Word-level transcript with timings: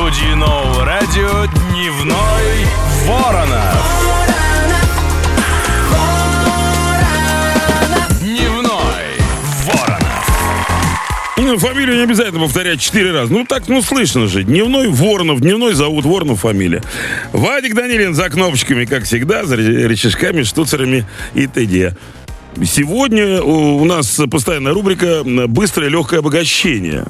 студии 0.00 0.32
нового 0.34 0.86
радио 0.86 1.44
«Дневной 1.68 2.16
Воронов». 3.06 3.76
Дневной 8.18 8.72
Воронов. 9.66 10.30
Ну, 11.36 11.58
фамилию 11.58 11.96
не 11.98 12.02
обязательно 12.04 12.40
повторять 12.40 12.80
четыре 12.80 13.12
раза. 13.12 13.30
Ну, 13.30 13.44
так, 13.44 13.68
ну, 13.68 13.82
слышно 13.82 14.26
же. 14.26 14.42
Дневной 14.42 14.88
Воронов, 14.88 15.40
дневной 15.42 15.74
зовут 15.74 16.06
Воронов 16.06 16.40
фамилия. 16.40 16.82
Вадик 17.34 17.74
Данилин 17.74 18.14
за 18.14 18.30
кнопочками, 18.30 18.86
как 18.86 19.04
всегда, 19.04 19.44
за 19.44 19.56
рычажками, 19.56 20.44
штуцерами 20.44 21.04
и 21.34 21.46
т.д. 21.46 21.94
Сегодня 22.64 23.42
у 23.42 23.84
нас 23.84 24.18
постоянная 24.30 24.72
рубрика 24.72 25.24
«Быстрое 25.24 25.90
легкое 25.90 26.20
обогащение». 26.20 27.04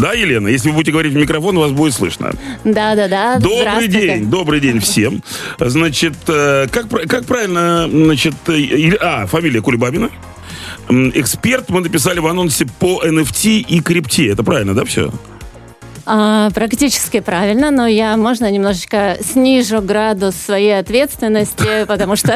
Да, 0.00 0.14
Елена? 0.14 0.48
Если 0.48 0.70
вы 0.70 0.76
будете 0.76 0.92
говорить 0.92 1.12
в 1.12 1.16
микрофон, 1.16 1.58
вас 1.58 1.72
будет 1.72 1.92
слышно. 1.92 2.32
Да-да-да. 2.64 3.38
Добрый 3.38 3.60
здравствуйте. 3.60 4.00
день, 4.00 4.30
добрый 4.30 4.60
день 4.60 4.80
всем. 4.80 5.22
Значит, 5.58 6.14
э, 6.26 6.68
как, 6.72 6.88
как 6.88 7.26
правильно, 7.26 7.86
значит, 7.88 8.34
э, 8.48 8.92
а, 9.00 9.26
фамилия 9.26 9.60
Кулебабина. 9.60 10.10
Эксперт 10.88 11.68
мы 11.68 11.82
написали 11.82 12.18
в 12.18 12.26
анонсе 12.26 12.66
по 12.78 13.04
NFT 13.04 13.60
и 13.60 13.80
крипте. 13.80 14.28
Это 14.28 14.42
правильно, 14.42 14.74
да, 14.74 14.84
все? 14.84 15.12
А, 16.12 16.50
практически 16.50 17.20
правильно, 17.20 17.70
но 17.70 17.86
я, 17.86 18.16
можно, 18.16 18.50
немножечко 18.50 19.16
снижу 19.20 19.80
градус 19.80 20.34
своей 20.34 20.76
ответственности, 20.76 21.84
потому 21.86 22.16
что 22.16 22.34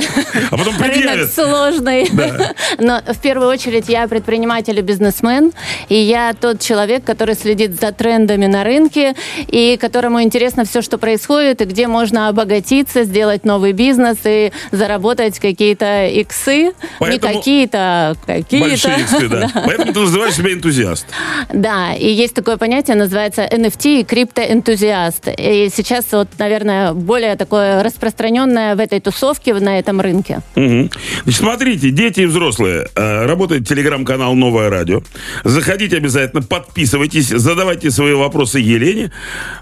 А 0.52 0.56
рынок 0.56 1.28
сложный. 1.28 2.09
Но 2.79 3.01
в 3.05 3.18
первую 3.18 3.48
очередь 3.48 3.88
я 3.88 4.06
предприниматель 4.06 4.79
и 4.79 4.82
бизнесмен, 4.82 5.52
и 5.88 5.96
я 5.96 6.34
тот 6.41 6.60
человек, 6.60 7.02
который 7.02 7.34
следит 7.34 7.80
за 7.80 7.91
трендами 7.91 8.46
на 8.46 8.62
рынке, 8.62 9.16
и 9.48 9.77
которому 9.77 10.23
интересно 10.23 10.65
все, 10.65 10.80
что 10.80 10.96
происходит, 10.96 11.60
и 11.60 11.65
где 11.65 11.88
можно 11.88 12.29
обогатиться, 12.29 13.02
сделать 13.02 13.45
новый 13.45 13.73
бизнес 13.73 14.18
и 14.24 14.52
заработать 14.71 15.40
какие-то 15.40 16.06
иксы. 16.06 16.74
Не 17.01 17.18
какие-то, 17.18 17.79
а 17.79 18.15
какие-то. 18.24 18.68
Большие 18.68 19.01
иксы, 19.01 19.29
да. 19.29 19.51
Поэтому 19.52 19.93
ты 19.93 19.99
называешь 19.99 20.34
себя 20.34 20.52
энтузиаст. 20.52 21.06
Да, 21.52 21.93
и 21.95 22.09
есть 22.09 22.34
такое 22.34 22.56
понятие, 22.56 22.96
называется 22.96 23.49
NFT 23.65 24.01
и 24.01 24.04
криптоэнтузиаст. 24.04 25.29
И 25.38 25.70
сейчас 25.74 26.07
вот, 26.12 26.29
наверное, 26.38 26.93
более 26.93 27.37
такое 27.37 27.82
распространенное 27.82 28.76
в 28.76 28.80
этой 28.80 29.01
тусовке, 29.01 29.54
на 29.54 29.79
этом 29.79 30.01
рынке. 30.01 30.40
Мгм. 30.56 30.90
Значит, 31.24 31.40
смотрите, 31.40 31.90
дети 31.90 32.21
и 32.21 32.26
взрослые, 32.26 32.88
э, 32.95 33.26
работает 33.26 33.66
телеграм-канал 33.68 34.34
«Новое 34.34 34.68
радио». 34.71 35.02
Заходите 35.45 35.96
обязательно, 35.96 36.43
подписывайтесь, 36.43 37.29
задавайте 37.29 37.90
свои 37.90 38.15
вопросы 38.15 38.59
Елене. 38.59 39.12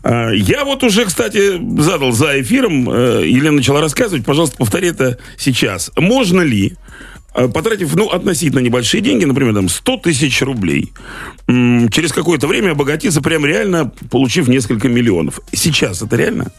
Э, 0.03 0.31
Я 0.35 0.65
вот 0.65 0.83
уже, 0.83 1.05
кстати, 1.05 1.61
задал 1.81 2.13
за 2.13 2.41
эфиром, 2.41 2.89
э, 2.91 3.23
Елена 3.27 3.57
начала 3.57 3.81
рассказывать, 3.81 4.25
пожалуйста, 4.25 4.57
повтори 4.57 4.89
это 4.89 5.19
сейчас. 5.37 5.91
Можно 5.97 6.41
ли 6.41 6.75
потратив, 7.33 7.95
ну, 7.97 8.09
относительно 8.09 8.61
небольшие 8.61 9.01
деньги, 9.01 9.25
например, 9.25 9.55
там, 9.55 9.69
100 9.69 9.97
тысяч 9.99 10.43
рублей, 10.43 10.93
через 11.47 12.13
какое-то 12.13 12.47
время 12.47 12.73
обогатиться 12.73 13.21
прям 13.21 13.47
реально, 13.47 13.93
получив 14.11 14.49
несколько 14.49 14.89
миллионов. 14.89 15.41
Сейчас 15.53 16.03
это 16.03 16.17
реально? 16.17 16.53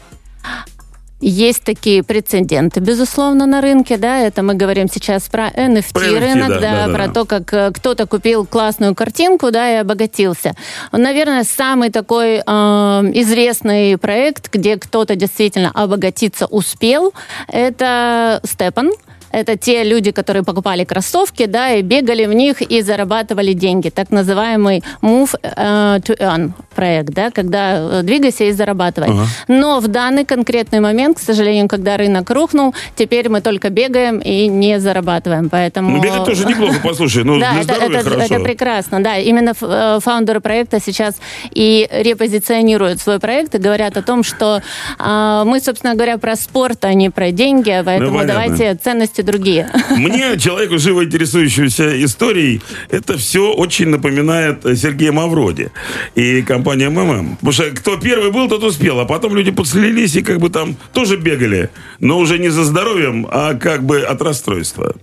Есть 1.26 1.64
такие 1.64 2.02
прецеденты, 2.02 2.80
безусловно, 2.80 3.46
на 3.46 3.62
рынке, 3.62 3.96
да, 3.96 4.18
это 4.18 4.42
мы 4.42 4.54
говорим 4.54 4.88
сейчас 4.92 5.22
про 5.22 5.48
NFT, 5.48 5.92
Про 5.94 6.04
NFT, 6.04 6.18
рынок, 6.18 6.48
да, 6.48 6.54
да, 6.54 6.60
да, 6.60 6.86
да, 6.86 6.92
про 6.92 7.06
да. 7.06 7.12
то, 7.14 7.24
как 7.24 7.54
э, 7.54 7.70
кто-то 7.72 8.06
купил 8.06 8.44
классную 8.44 8.94
картинку, 8.94 9.50
да, 9.50 9.72
и 9.72 9.76
обогатился. 9.76 10.54
Наверное, 10.92 11.44
самый 11.44 11.88
такой 11.88 12.36
э, 12.36 12.42
известный 12.44 13.96
проект, 13.96 14.52
где 14.52 14.76
кто-то 14.76 15.16
действительно 15.16 15.70
обогатиться 15.70 16.44
успел, 16.44 17.14
это 17.48 18.40
Степан. 18.44 18.90
Это 19.34 19.56
те 19.56 19.84
люди, 19.84 20.12
которые 20.12 20.42
покупали 20.42 20.84
кроссовки, 20.84 21.46
да, 21.46 21.72
и 21.72 21.82
бегали 21.82 22.26
в 22.26 22.32
них 22.32 22.62
и 22.62 22.82
зарабатывали 22.82 23.52
деньги. 23.52 23.90
Так 23.90 24.10
называемый 24.10 24.82
Move 25.02 25.34
э, 25.42 25.98
to 25.98 26.18
Earn 26.18 26.52
проект, 26.74 27.10
да, 27.10 27.30
когда 27.30 27.76
э, 27.76 28.02
двигайся 28.02 28.44
и 28.44 28.52
зарабатывай. 28.52 29.10
Но 29.48 29.80
в 29.80 29.88
данный 29.88 30.24
конкретный 30.24 30.80
момент, 30.80 31.18
к 31.18 31.20
сожалению, 31.20 31.68
когда 31.68 31.96
рынок 31.96 32.30
рухнул, 32.30 32.74
теперь 32.96 33.28
мы 33.28 33.40
только 33.40 33.70
бегаем 33.70 34.18
и 34.18 34.46
не 34.48 34.80
зарабатываем. 34.80 35.48
Поэтому... 35.50 35.96
Ну, 35.96 36.02
бегать 36.02 36.24
тоже 36.24 36.44
неплохо, 36.46 36.76
послушай, 36.82 37.24
ну, 37.24 37.38
Да, 37.38 37.54
это, 37.60 37.74
это, 37.74 38.10
это 38.10 38.40
прекрасно, 38.40 39.02
да. 39.02 39.16
Именно 39.18 39.52
э, 39.60 39.98
фаундеры 40.00 40.40
проекта 40.40 40.80
сейчас 40.80 41.14
и 41.50 41.88
репозиционируют 41.90 43.00
свой 43.00 43.18
проект 43.18 43.54
и 43.54 43.58
говорят 43.58 43.96
о 43.96 44.02
том, 44.02 44.22
что 44.22 44.62
а, 44.98 45.44
мы, 45.44 45.60
собственно 45.60 45.94
говоря, 45.94 46.18
про 46.18 46.36
спорт, 46.36 46.84
а 46.84 46.94
не 46.94 47.10
про 47.10 47.30
деньги, 47.30 47.82
поэтому 47.84 48.10
Ну, 48.10 48.18
понятно. 48.18 48.32
давайте 48.34 48.74
ценности 48.74 49.23
другие. 49.24 49.70
Мне, 49.90 50.38
человеку, 50.38 50.78
живо 50.78 51.04
интересующемуся 51.04 52.04
историей, 52.04 52.60
это 52.90 53.16
все 53.16 53.52
очень 53.52 53.88
напоминает 53.88 54.64
э, 54.64 54.76
Сергея 54.76 55.12
Мавроди 55.12 55.70
и 56.14 56.42
компания 56.42 56.90
МММ. 56.90 57.36
Потому 57.36 57.52
что 57.52 57.70
кто 57.70 57.96
первый 57.96 58.30
был, 58.30 58.48
тот 58.48 58.62
успел. 58.62 59.00
А 59.00 59.04
потом 59.04 59.36
люди 59.36 59.50
подслились 59.50 60.16
и 60.16 60.22
как 60.22 60.38
бы 60.38 60.50
там 60.50 60.76
тоже 60.92 61.16
бегали. 61.16 61.70
Но 62.00 62.18
уже 62.18 62.38
не 62.38 62.48
за 62.48 62.64
здоровьем, 62.64 63.26
а 63.30 63.54
как 63.54 63.84
бы 63.84 64.00
от 64.02 64.22
расстройства. 64.22 64.94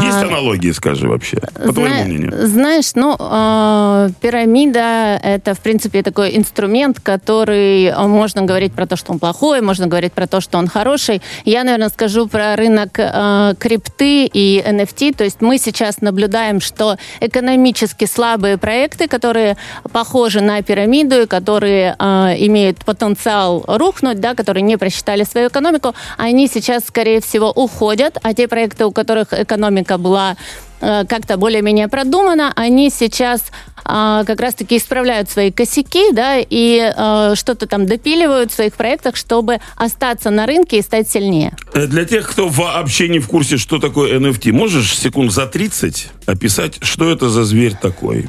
Есть 0.00 0.22
А, 0.22 0.26
аналогии, 0.26 0.70
скажи 0.72 1.06
вообще, 1.08 1.36
по 1.36 1.62
Зна- 1.64 1.72
твоему 1.72 2.04
мнению? 2.04 2.46
Знаешь, 2.46 2.92
ну, 2.94 3.14
э, 3.18 4.08
пирамида– 4.20 5.20
это, 5.22 5.54
в 5.54 5.60
принципе, 5.60 6.02
такой 6.02 6.36
инструмент, 6.36 6.98
который 7.00 7.84
э, 7.86 8.06
можно 8.06 8.42
говорить 8.42 8.72
про 8.72 8.86
то, 8.86 8.96
что 8.96 9.12
он 9.12 9.18
плохой, 9.18 9.60
можно 9.60 9.86
говорить 9.86 10.12
про 10.12 10.26
то, 10.26 10.40
что 10.40 10.58
он 10.58 10.68
хороший. 10.68 11.20
Я, 11.44 11.64
наверное, 11.64 11.90
скажу 11.90 12.26
про 12.26 12.56
рынок 12.56 12.90
э, 12.98 13.54
крипты 13.58 14.26
и 14.26 14.62
NFT. 14.66 15.14
То 15.14 15.24
есть 15.24 15.40
мы 15.42 15.58
сейчас 15.58 16.00
наблюдаем, 16.00 16.60
что 16.60 16.96
экономически 17.20 18.06
слабые 18.06 18.56
проекты, 18.56 19.08
которые 19.08 19.56
похожи 19.92 20.40
на 20.40 20.62
пирамиду 20.62 21.22
и 21.22 21.26
которые 21.26 21.96
э, 21.98 22.04
имеют 22.46 22.84
потенциал 22.84 23.64
рухнуть, 23.66 24.20
да, 24.20 24.34
которые 24.34 24.62
не 24.62 24.78
просчитали 24.78 25.24
свою 25.24 25.48
экономику, 25.48 25.94
они 26.16 26.48
сейчас, 26.48 26.84
скорее 26.86 27.20
всего, 27.20 27.50
уходят, 27.50 28.16
а 28.22 28.32
те 28.32 28.48
проекты, 28.48 28.86
у 28.86 28.92
которых 28.92 29.32
экономика 29.32 29.81
была 29.98 30.36
э, 30.80 31.04
как-то 31.06 31.36
более-менее 31.36 31.88
продумана, 31.88 32.52
они 32.56 32.90
сейчас 32.90 33.42
а, 33.84 34.24
как 34.24 34.40
раз-таки 34.40 34.76
исправляют 34.76 35.30
свои 35.30 35.50
косяки, 35.50 36.12
да, 36.12 36.36
и 36.38 36.92
э, 36.96 37.34
что-то 37.34 37.66
там 37.66 37.86
допиливают 37.86 38.52
в 38.52 38.54
своих 38.54 38.74
проектах, 38.74 39.16
чтобы 39.16 39.58
остаться 39.76 40.30
на 40.30 40.46
рынке 40.46 40.78
и 40.78 40.82
стать 40.82 41.10
сильнее. 41.10 41.56
Э, 41.74 41.86
Для 41.86 42.04
тех, 42.04 42.30
кто 42.30 42.48
вообще 42.48 43.08
не 43.08 43.18
в 43.18 43.26
курсе, 43.28 43.56
что 43.56 43.78
такое 43.78 44.18
NFT, 44.18 44.52
можешь 44.52 44.96
секунд 44.96 45.32
за 45.32 45.46
30 45.46 46.08
описать, 46.26 46.78
что 46.82 47.10
это 47.10 47.28
за 47.28 47.44
зверь 47.44 47.74
такой? 47.80 48.28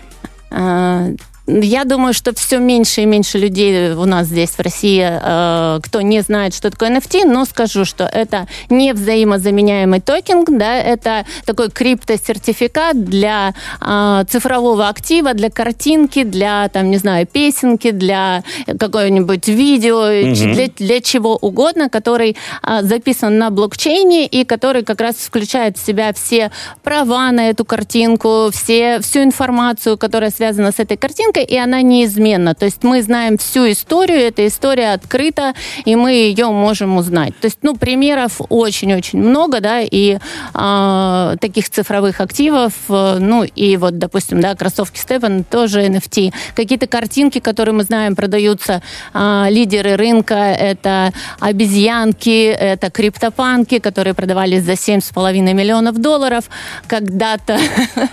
Я 1.46 1.84
думаю, 1.84 2.14
что 2.14 2.34
все 2.34 2.58
меньше 2.58 3.02
и 3.02 3.06
меньше 3.06 3.38
людей 3.38 3.92
у 3.92 4.06
нас 4.06 4.28
здесь 4.28 4.52
в 4.52 4.60
России, 4.62 5.04
э, 5.04 5.80
кто 5.84 6.00
не 6.00 6.22
знает, 6.22 6.54
что 6.54 6.72
такое 6.72 6.90
NFT, 6.90 7.26
но 7.26 7.44
скажу, 7.44 7.84
что 7.84 8.06
это 8.06 8.48
не 8.70 8.94
взаимозаменяемый 8.94 10.00
токен, 10.00 10.46
да, 10.46 10.78
это 10.78 11.26
такой 11.46 11.70
криптосертификат 11.70 13.04
для 13.04 13.54
э, 13.82 14.24
цифрового 14.30 14.88
актива, 14.88 15.34
для 15.34 15.50
картинки, 15.50 16.24
для, 16.24 16.70
там, 16.70 16.90
не 16.90 16.98
знаю, 16.98 17.28
песенки, 17.28 17.92
для 17.92 18.46
какого-нибудь 18.80 19.46
видео, 19.50 20.34
для, 20.34 20.68
для 20.68 21.02
чего 21.02 21.36
угодно, 21.36 21.90
который 21.90 22.38
э, 22.66 22.84
записан 22.84 23.38
на 23.38 23.50
блокчейне 23.50 24.28
и 24.28 24.46
который 24.46 24.84
как 24.84 25.02
раз 25.02 25.16
включает 25.16 25.78
в 25.78 25.86
себя 25.86 26.14
все 26.14 26.52
права 26.84 27.30
на 27.34 27.50
эту 27.50 27.66
картинку, 27.66 28.50
все, 28.54 29.02
всю 29.02 29.24
информацию, 29.24 29.98
которая 29.98 30.32
связана 30.32 30.72
с 30.72 30.80
этой 30.80 30.96
картинкой, 30.96 31.33
и 31.40 31.58
она 31.58 31.82
неизменна. 31.82 32.56
То 32.56 32.66
есть 32.66 32.84
мы 32.84 33.02
знаем 33.02 33.38
всю 33.38 33.72
историю, 33.72 34.20
эта 34.20 34.46
история 34.48 34.94
открыта, 34.94 35.54
и 35.86 35.96
мы 35.96 36.12
ее 36.12 36.48
можем 36.48 36.98
узнать. 36.98 37.38
То 37.40 37.46
есть, 37.46 37.60
ну, 37.62 37.76
примеров 37.76 38.42
очень-очень 38.50 39.20
много, 39.20 39.60
да, 39.60 39.82
и 39.82 40.18
а, 40.54 41.36
таких 41.40 41.70
цифровых 41.70 42.22
активов, 42.22 42.74
э, 42.90 43.18
ну, 43.20 43.44
и 43.44 43.78
вот, 43.78 43.98
допустим, 43.98 44.42
да, 44.42 44.56
кроссовки 44.56 45.00
Степан 45.00 45.44
тоже 45.44 45.82
NFT. 45.86 46.34
Какие-то 46.56 46.88
картинки, 46.88 47.40
которые 47.40 47.74
мы 47.74 47.84
знаем, 47.84 48.16
продаются 48.16 48.82
а, 49.14 49.48
лидеры 49.50 49.96
рынка, 49.96 50.36
это 50.36 51.12
обезьянки, 51.40 52.48
это 52.48 52.90
криптопанки, 52.90 53.80
которые 53.80 54.14
продавались 54.14 54.64
за 54.64 54.74
7,5 54.74 55.54
миллионов 55.54 55.98
долларов 55.98 56.46
когда-то. 56.88 57.58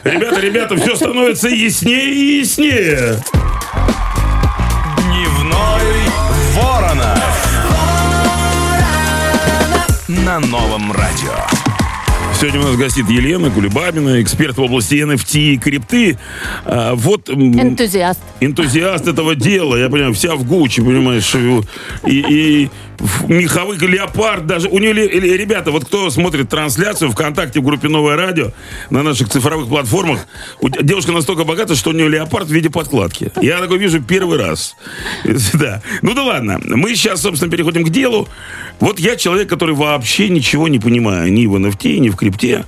Ребята, 0.04 0.40
ребята, 0.40 0.76
все 0.76 0.96
становится 0.96 1.48
яснее 1.48 2.14
и 2.14 2.38
яснее. 2.40 3.09
Дневной 4.96 6.08
Воронов. 6.54 7.18
На 10.08 10.38
новом 10.40 10.92
радио. 10.92 11.32
Сегодня 12.40 12.60
у 12.60 12.64
нас 12.64 12.76
гостит 12.76 13.08
Елена 13.10 13.50
Кулебабина, 13.50 14.22
эксперт 14.22 14.56
в 14.56 14.62
области 14.62 14.94
NFT 14.94 15.40
и 15.40 15.58
крипты. 15.58 16.18
А, 16.64 16.94
вот... 16.94 17.28
Энтузиаст. 17.28 18.20
энтузиаст 18.40 19.06
этого 19.08 19.34
дела, 19.34 19.76
я 19.76 19.90
понимаю, 19.90 20.14
вся 20.14 20.36
в 20.36 20.44
Гуччи, 20.44 20.80
понимаешь, 20.80 21.34
и, 21.34 21.60
и 22.06 22.70
в 23.00 23.30
меховый 23.30 23.78
леопард 23.78 24.46
даже. 24.46 24.68
У 24.68 24.78
нее, 24.78 24.92
ребята, 24.92 25.70
вот 25.70 25.86
кто 25.86 26.10
смотрит 26.10 26.48
трансляцию 26.50 27.10
ВКонтакте 27.10 27.60
в 27.60 27.64
группе 27.64 27.88
«Новое 27.88 28.16
радио» 28.16 28.52
на 28.90 29.02
наших 29.02 29.30
цифровых 29.30 29.68
платформах, 29.68 30.26
девушка 30.62 31.12
настолько 31.12 31.44
богата, 31.44 31.74
что 31.74 31.90
у 31.90 31.92
нее 31.92 32.08
леопард 32.08 32.46
в 32.46 32.52
виде 32.52 32.68
подкладки. 32.68 33.32
Я 33.40 33.58
такой 33.58 33.78
вижу 33.78 34.02
первый 34.02 34.38
раз. 34.38 34.76
Да. 35.54 35.82
Ну 36.02 36.14
да 36.14 36.22
ладно. 36.22 36.60
Мы 36.62 36.94
сейчас, 36.94 37.22
собственно, 37.22 37.50
переходим 37.50 37.84
к 37.84 37.90
делу. 37.90 38.28
Вот 38.78 38.98
я 39.00 39.16
человек, 39.16 39.48
который 39.48 39.74
вообще 39.74 40.28
ничего 40.28 40.68
не 40.68 40.78
понимаю 40.78 41.32
ни 41.32 41.46
в 41.46 41.54
NFT, 41.56 41.98
ни 41.98 42.08
в 42.08 42.16
крипте. 42.16 42.64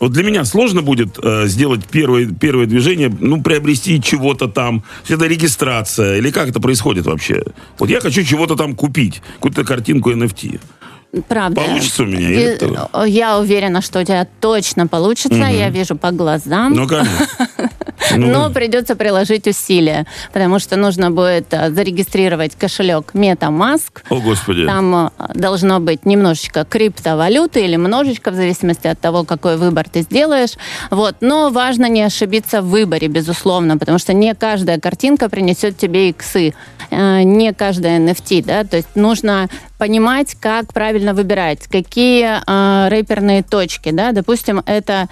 Вот 0.00 0.12
для 0.12 0.24
меня 0.24 0.44
сложно 0.44 0.82
будет 0.82 1.18
э, 1.22 1.46
сделать 1.46 1.86
первое, 1.86 2.26
первое 2.26 2.66
движение, 2.66 3.08
ну, 3.20 3.40
приобрести 3.42 4.02
чего-то 4.02 4.48
там. 4.48 4.82
Это 5.08 5.26
регистрация 5.26 6.16
или 6.18 6.30
как 6.30 6.48
это 6.48 6.60
происходит 6.60 7.06
вообще? 7.06 7.42
Вот 7.78 7.88
я 7.90 8.00
хочу 8.00 8.22
чего-то 8.24 8.56
там 8.56 8.74
купить, 8.74 9.22
какую-то 9.36 9.64
картинку 9.64 10.10
NFT. 10.10 10.60
Правда. 11.28 11.60
Получится 11.60 12.02
у 12.02 12.06
меня, 12.06 12.28
или 12.28 12.42
это- 12.42 12.90
э, 12.92 13.04
Я 13.08 13.38
уверена, 13.38 13.80
что 13.82 14.00
у 14.00 14.04
тебя 14.04 14.26
точно 14.40 14.88
получится. 14.88 15.36
Я 15.36 15.70
вижу 15.70 15.94
по 15.96 16.10
глазам. 16.10 16.72
Ну, 16.74 16.88
конечно. 16.88 17.28
Ну, 18.10 18.26
Но 18.26 18.50
придется 18.50 18.96
приложить 18.96 19.46
усилия, 19.46 20.06
потому 20.32 20.58
что 20.58 20.76
нужно 20.76 21.10
будет 21.10 21.52
э, 21.52 21.70
зарегистрировать 21.70 22.54
кошелек 22.56 23.12
MetaMask. 23.14 24.02
О, 24.08 24.20
Господи. 24.20 24.66
Там 24.66 24.94
э, 24.94 25.10
должно 25.34 25.80
быть 25.80 26.06
немножечко 26.06 26.64
криптовалюты 26.64 27.64
или 27.64 27.74
немножечко, 27.74 28.30
в 28.30 28.34
зависимости 28.34 28.86
от 28.86 29.00
того, 29.00 29.24
какой 29.24 29.56
выбор 29.56 29.88
ты 29.88 30.02
сделаешь. 30.02 30.52
Вот. 30.90 31.16
Но 31.20 31.50
важно 31.50 31.88
не 31.88 32.02
ошибиться 32.02 32.62
в 32.62 32.68
выборе, 32.68 33.08
безусловно, 33.08 33.78
потому 33.78 33.98
что 33.98 34.12
не 34.12 34.34
каждая 34.34 34.80
картинка 34.80 35.28
принесет 35.28 35.76
тебе 35.76 36.10
иксы, 36.10 36.54
э, 36.90 37.22
не 37.22 37.52
каждая 37.52 37.98
NFT, 37.98 38.44
да, 38.44 38.64
то 38.64 38.76
есть 38.76 38.88
нужно 38.94 39.48
понимать, 39.78 40.34
как 40.40 40.72
правильно 40.72 41.14
выбирать, 41.14 41.66
какие 41.68 42.40
э, 42.46 42.88
рэперные 42.88 43.42
точки, 43.42 43.90
да, 43.90 44.12
допустим, 44.12 44.62
это 44.66 45.08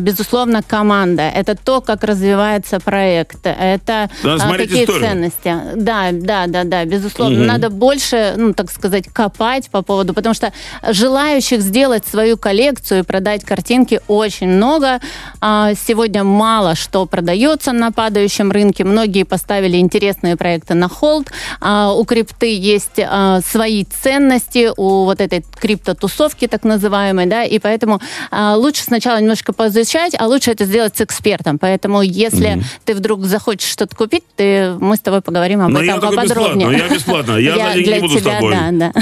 безусловно, 0.00 0.62
команда. 0.62 1.22
Это 1.22 1.54
то, 1.54 1.80
как 1.80 2.04
развивается 2.04 2.80
проект. 2.80 3.46
Это 3.46 4.10
а, 4.22 4.38
смотреть 4.38 4.68
какие 4.70 4.84
историю. 4.84 5.08
ценности. 5.08 5.54
Да, 5.76 6.08
да, 6.12 6.46
да, 6.46 6.64
да, 6.64 6.84
безусловно. 6.84 7.38
Мгм. 7.38 7.46
Надо 7.46 7.70
больше, 7.70 8.34
ну, 8.36 8.52
так 8.54 8.70
сказать, 8.70 9.08
копать 9.12 9.70
по 9.70 9.82
поводу, 9.82 10.14
потому 10.14 10.34
что 10.34 10.52
желающих 10.88 11.60
сделать 11.60 12.06
свою 12.06 12.36
коллекцию 12.36 13.00
и 13.00 13.02
продать 13.02 13.44
картинки 13.44 14.00
очень 14.08 14.48
много. 14.48 15.00
А, 15.40 15.72
Сегодня 15.74 16.24
мало 16.24 16.74
что 16.74 17.06
продается 17.06 17.72
на 17.72 17.92
падающем 17.92 18.50
рынке. 18.50 18.84
Многие 18.84 19.24
поставили 19.24 19.76
интересные 19.76 20.36
проекты 20.36 20.74
на 20.74 20.88
холд. 20.88 21.30
А, 21.60 21.92
У 21.92 22.04
крипты 22.04 22.56
есть 22.56 22.98
а, 22.98 23.40
свои 23.40 23.84
ценности, 23.84 24.70
у 24.76 25.04
вот 25.04 25.20
этой 25.20 25.44
криптотусовки 25.60 26.46
так 26.46 26.64
называемой, 26.64 27.26
да, 27.26 27.44
и 27.44 27.58
поэтому 27.58 28.00
а, 28.30 28.56
лучше 28.56 28.82
сначала 28.84 29.20
немножко 29.20 29.43
поизучать, 29.52 30.14
а 30.18 30.26
лучше 30.26 30.50
это 30.52 30.64
сделать 30.64 30.96
с 30.96 31.00
экспертом. 31.00 31.58
Поэтому 31.58 32.02
если 32.02 32.62
ты 32.84 32.94
вдруг 32.94 33.24
захочешь 33.24 33.68
что-то 33.68 33.94
купить, 33.96 34.24
ты, 34.36 34.72
мы 34.80 34.96
с 34.96 35.00
тобой 35.00 35.20
поговорим 35.22 35.60
об 35.60 35.70
Но 35.70 35.82
этом 35.82 35.94
я 35.96 36.00
поподробнее. 36.00 36.68
бесплатно, 36.68 36.82
я 36.88 36.88
бесплатно. 36.94 37.32
Я, 37.36 37.54
Я 37.56 37.68
за 37.72 37.78
деньги 37.82 38.00
буду 38.00 38.20
тебя, 38.20 38.32
с 38.32 38.34
тобой. 38.36 38.54
да, 38.54 38.92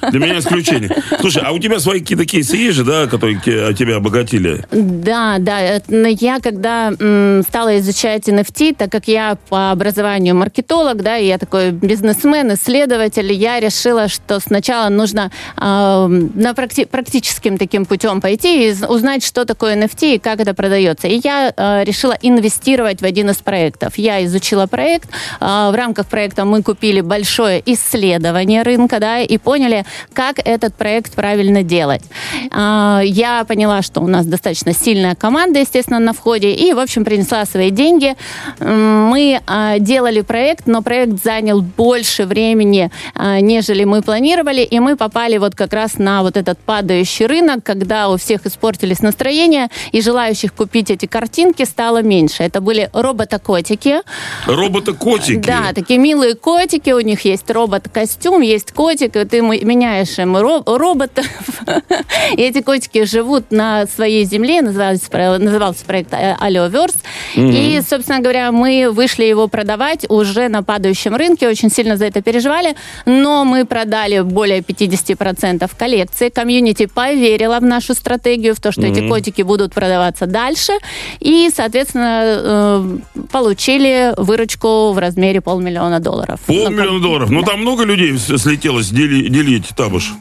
да. 0.00 0.10
Для 0.10 0.20
меня 0.20 0.38
исключение. 0.38 0.90
Слушай, 1.20 1.42
а 1.44 1.52
у 1.52 1.58
тебя 1.58 1.78
свои 1.80 2.00
какие-то 2.00 2.24
кейсы 2.26 2.56
есть 2.56 2.76
же, 2.76 2.84
да, 2.84 3.06
которые 3.06 3.40
те- 3.44 3.72
тебя 3.74 3.96
обогатили? 3.96 4.64
Да, 4.70 5.36
да. 5.38 5.80
Я 5.88 6.40
когда 6.40 6.92
м, 6.98 7.42
стала 7.48 7.78
изучать 7.78 8.28
NFT, 8.28 8.76
так 8.76 8.90
как 8.90 9.08
я 9.08 9.36
по 9.48 9.70
образованию 9.70 10.34
маркетолог, 10.34 11.02
да, 11.02 11.16
и 11.18 11.26
я 11.26 11.38
такой 11.38 11.70
бизнесмен, 11.70 12.52
исследователь, 12.54 13.32
я 13.32 13.60
решила, 13.60 14.08
что 14.08 14.40
сначала 14.40 14.88
нужно 14.88 15.30
а, 15.56 16.06
на 16.08 16.52
практи- 16.52 16.86
практическим 16.86 17.58
таким 17.58 17.84
путем 17.86 18.20
пойти 18.20 18.68
и 18.70 18.84
узнать, 18.86 19.24
что 19.24 19.44
такое 19.44 19.73
NFT 19.74 20.14
и 20.14 20.18
как 20.18 20.40
это 20.40 20.54
продается. 20.54 21.08
И 21.08 21.20
я 21.22 21.52
а, 21.56 21.82
решила 21.84 22.16
инвестировать 22.22 23.00
в 23.00 23.04
один 23.04 23.30
из 23.30 23.36
проектов. 23.36 23.98
Я 23.98 24.24
изучила 24.24 24.66
проект. 24.66 25.08
а, 25.40 25.70
в 25.70 25.74
рамках 25.74 26.06
проекта 26.06 26.44
мы 26.44 26.62
купили 26.62 27.00
большое 27.00 27.62
исследование 27.66 28.62
рынка, 28.62 29.00
да, 29.00 29.20
и 29.20 29.38
поняли, 29.38 29.84
как 30.12 30.38
этот 30.44 30.74
проект 30.74 31.14
правильно 31.14 31.62
делать. 31.62 32.02
А, 32.50 33.00
Я 33.04 33.44
поняла, 33.44 33.82
что 33.82 34.00
у 34.00 34.06
нас 34.06 34.26
достаточно 34.26 34.72
сильная 34.72 35.14
команда, 35.14 35.60
естественно, 35.60 35.98
на 35.98 36.12
входе, 36.12 36.52
и, 36.52 36.72
в 36.72 36.78
общем, 36.78 37.04
принесла 37.04 37.44
свои 37.44 37.70
деньги. 37.70 38.14
Мы 38.60 39.40
а, 39.46 39.78
делали 39.78 40.20
проект, 40.20 40.66
но 40.66 40.82
проект 40.82 41.22
занял 41.22 41.60
больше 41.60 42.24
времени, 42.24 42.90
а, 43.14 43.40
нежели 43.40 43.84
мы 43.84 44.02
планировали, 44.02 44.62
и 44.62 44.80
мы 44.80 44.96
попали 44.96 45.38
вот 45.38 45.54
как 45.54 45.72
раз 45.72 45.98
на 45.98 46.22
вот 46.22 46.36
этот 46.36 46.58
падающий 46.58 47.26
рынок, 47.26 47.62
когда 47.64 48.08
у 48.08 48.16
всех 48.16 48.46
испортились 48.46 49.00
настроения, 49.00 49.63
и 49.92 50.00
желающих 50.00 50.52
купить 50.54 50.90
эти 50.90 51.06
картинки 51.06 51.64
стало 51.64 52.02
меньше. 52.02 52.42
Это 52.42 52.60
были 52.60 52.90
роботокотики. 52.92 54.00
Роботы-котики. 54.46 55.38
Да, 55.46 55.72
такие 55.74 55.98
милые 55.98 56.34
котики, 56.34 56.90
у 56.90 57.00
них 57.00 57.24
есть 57.24 57.50
робот-костюм, 57.50 58.40
есть 58.40 58.72
котик, 58.72 59.16
и 59.16 59.24
ты 59.24 59.40
меняешь 59.40 60.18
им 60.18 60.36
ро- 60.36 60.62
роботов. 60.76 61.26
И 62.36 62.40
эти 62.42 62.60
котики 62.62 63.04
живут 63.04 63.50
на 63.50 63.86
своей 63.86 64.24
земле, 64.24 64.62
назывался, 64.62 65.10
про- 65.10 65.38
назывался 65.38 65.84
проект 65.84 66.12
э, 66.12 66.36
Алловерс. 66.40 66.94
И, 67.34 67.80
собственно 67.88 68.20
говоря, 68.20 68.52
мы 68.52 68.90
вышли 68.90 69.24
его 69.24 69.48
продавать 69.48 70.06
уже 70.08 70.48
на 70.48 70.62
падающем 70.62 71.14
рынке, 71.14 71.48
очень 71.48 71.70
сильно 71.70 71.96
за 71.96 72.06
это 72.06 72.22
переживали, 72.22 72.74
но 73.06 73.44
мы 73.44 73.64
продали 73.64 74.20
более 74.20 74.60
50% 74.60 75.70
коллекции. 75.76 76.28
Комьюнити 76.28 76.86
поверила 76.86 77.58
в 77.60 77.64
нашу 77.64 77.94
стратегию, 77.94 78.54
в 78.54 78.60
то, 78.60 78.72
что 78.72 78.82
эти 78.82 79.06
котики 79.08 79.42
будут 79.42 79.53
продаваться 79.62 80.26
дальше, 80.26 80.72
и, 81.20 81.50
соответственно, 81.54 82.22
э, 82.24 82.98
получили 83.30 84.12
выручку 84.16 84.92
в 84.92 84.98
размере 84.98 85.40
полмиллиона 85.40 86.00
долларов. 86.00 86.40
Ну, 86.48 86.64
Полмиллиона 86.64 87.00
долларов. 87.00 87.30
Ну, 87.30 87.42
там 87.42 87.60
много 87.60 87.84
людей 87.84 88.16
слетелось 88.18 88.90
дели- 88.90 89.28
делить 89.28 89.68
табуш. 89.76 90.12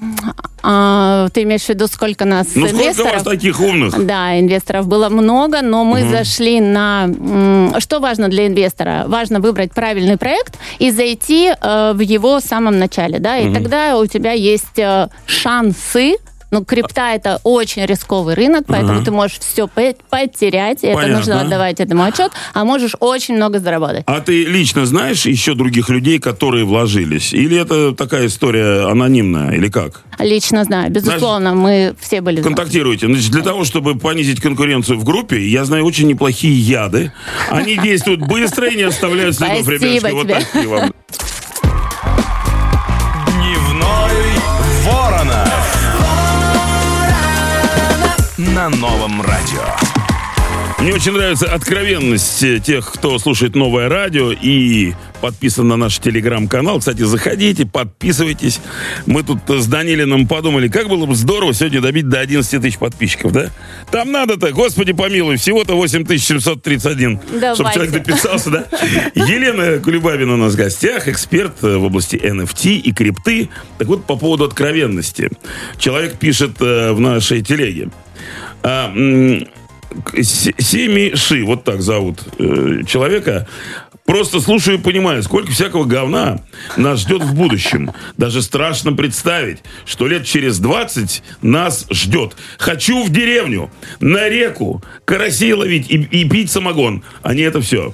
А, 0.65 1.27
ты 1.33 1.43
имеешь 1.43 1.63
в 1.63 1.69
виду, 1.69 1.87
сколько 1.87 2.23
нас 2.23 2.47
Ну, 2.55 2.67
сколько 2.67 2.83
инвесторов? 2.85 3.13
вас 3.15 3.23
таких 3.23 3.59
умных? 3.59 4.05
Да, 4.05 4.39
инвесторов 4.39 4.87
было 4.87 5.09
много, 5.09 5.61
но 5.61 5.83
мы 5.83 6.07
зашли 6.09 6.61
на... 6.61 7.09
Что 7.79 7.99
важно 7.99 8.29
для 8.29 8.47
инвестора? 8.47 9.03
Важно 9.07 9.39
выбрать 9.41 9.73
правильный 9.73 10.17
проект 10.17 10.57
и 10.79 10.89
зайти 10.91 11.51
э, 11.59 11.91
в 11.93 11.99
его 11.99 12.39
самом 12.39 12.79
начале, 12.79 13.19
да, 13.19 13.37
и 13.37 13.53
тогда 13.53 13.97
у 13.97 14.05
тебя 14.05 14.31
есть 14.31 14.77
э, 14.79 15.09
шансы 15.25 16.15
ну, 16.53 16.63
крипта 16.63 17.13
это 17.15 17.39
очень 17.43 17.83
рисковый 17.85 18.35
рынок, 18.35 18.65
поэтому 18.67 18.97
Ага. 18.97 19.05
ты 19.05 19.11
можешь 19.11 19.39
все 19.39 19.67
потерять, 19.67 20.83
и 20.83 20.87
это 20.87 20.95
Понятно. 20.97 21.17
нужно 21.17 21.41
отдавать 21.41 21.79
этому 21.79 22.03
отчет, 22.03 22.31
а 22.53 22.63
можешь 22.63 22.95
очень 22.99 23.35
много 23.35 23.59
заработать. 23.59 24.03
А 24.05 24.21
ты 24.21 24.45
лично 24.45 24.85
знаешь 24.85 25.25
еще 25.25 25.55
других 25.55 25.89
людей, 25.89 26.19
которые 26.19 26.63
вложились? 26.65 27.33
Или 27.33 27.59
это 27.59 27.93
такая 27.95 28.27
история 28.27 28.87
анонимная, 28.87 29.55
или 29.55 29.67
как? 29.67 30.01
Лично 30.19 30.63
знаю, 30.63 30.91
безусловно, 30.91 31.55
мы 31.55 31.95
все 31.99 32.21
были... 32.21 32.35
знакомы. 32.35 32.55
Контактируйте. 32.55 33.07
Значит, 33.07 33.31
для 33.31 33.41
того, 33.41 33.63
чтобы 33.63 33.97
понизить 33.97 34.39
конкуренцию 34.39 34.99
в 34.99 35.03
группе, 35.03 35.47
я 35.47 35.65
знаю 35.65 35.85
очень 35.85 36.07
неплохие 36.07 36.53
яды. 36.53 37.11
Они 37.49 37.77
действуют 37.77 38.21
быстро 38.21 38.67
и 38.67 38.75
не 38.75 38.83
оставляют 38.83 39.35
следов, 39.35 39.67
ребятушки. 39.67 40.11
Вот 40.11 40.27
такие 40.27 40.67
вам. 40.67 40.93
Новом 49.03 49.21
радио. 49.21 49.61
Мне 50.79 50.93
очень 50.93 51.11
нравится 51.11 51.45
откровенность 51.53 52.41
э, 52.41 52.59
тех, 52.59 52.89
кто 52.89 53.19
слушает 53.19 53.53
новое 53.53 53.89
радио 53.89 54.31
и 54.31 54.93
подписан 55.21 55.67
на 55.67 55.75
наш 55.75 55.99
телеграм-канал. 55.99 56.79
Кстати, 56.79 57.03
заходите, 57.03 57.65
подписывайтесь. 57.65 58.61
Мы 59.05 59.23
тут 59.23 59.39
с 59.49 59.67
Данилиным 59.67 60.25
подумали, 60.25 60.69
как 60.69 60.87
было 60.87 61.05
бы 61.05 61.15
здорово 61.15 61.53
сегодня 61.53 61.81
добить 61.81 62.07
до 62.07 62.21
11 62.21 62.61
тысяч 62.61 62.77
подписчиков, 62.77 63.33
да? 63.33 63.49
Там 63.91 64.11
надо-то, 64.11 64.51
господи 64.51 64.93
помилуй, 64.93 65.35
всего-то 65.35 65.75
8731, 65.75 67.19
чтобы 67.19 67.39
Давайте. 67.39 67.73
человек 67.73 67.93
дописался, 67.93 68.49
да? 68.51 68.65
Елена 69.15 69.79
Кулебабина 69.79 70.35
у 70.35 70.37
нас 70.37 70.53
в 70.53 70.57
гостях, 70.57 71.09
эксперт 71.09 71.61
э, 71.61 71.75
в 71.75 71.83
области 71.83 72.15
NFT 72.15 72.75
и 72.75 72.93
крипты. 72.93 73.49
Так 73.79 73.87
вот, 73.89 74.05
по 74.05 74.15
поводу 74.15 74.45
откровенности. 74.45 75.29
Человек 75.77 76.19
пишет 76.19 76.61
э, 76.61 76.93
в 76.93 77.01
нашей 77.01 77.41
телеге. 77.41 77.89
А, 78.63 78.91
Семи 80.21 81.15
Ши, 81.15 81.43
вот 81.43 81.63
так 81.63 81.81
зовут 81.81 82.23
э, 82.39 82.81
человека. 82.87 83.47
Просто 84.05 84.41
слушаю 84.41 84.79
и 84.79 84.81
понимаю, 84.81 85.23
сколько 85.23 85.51
всякого 85.51 85.85
говна 85.85 86.41
нас 86.75 86.99
ждет 86.99 87.23
в 87.23 87.33
будущем. 87.35 87.91
Даже 88.17 88.41
страшно 88.41 88.91
представить, 88.91 89.59
что 89.85 90.07
лет 90.07 90.25
через 90.25 90.59
20 90.59 91.23
нас 91.41 91.85
ждет. 91.89 92.35
Хочу 92.57 93.03
в 93.03 93.09
деревню, 93.09 93.71
на 94.01 94.27
реку, 94.27 94.83
карасей 95.05 95.53
ловить 95.53 95.89
и, 95.89 95.95
и 95.95 96.27
пить 96.27 96.51
самогон. 96.51 97.03
А 97.21 97.33
не 97.33 97.43
это 97.43 97.61
все. 97.61 97.93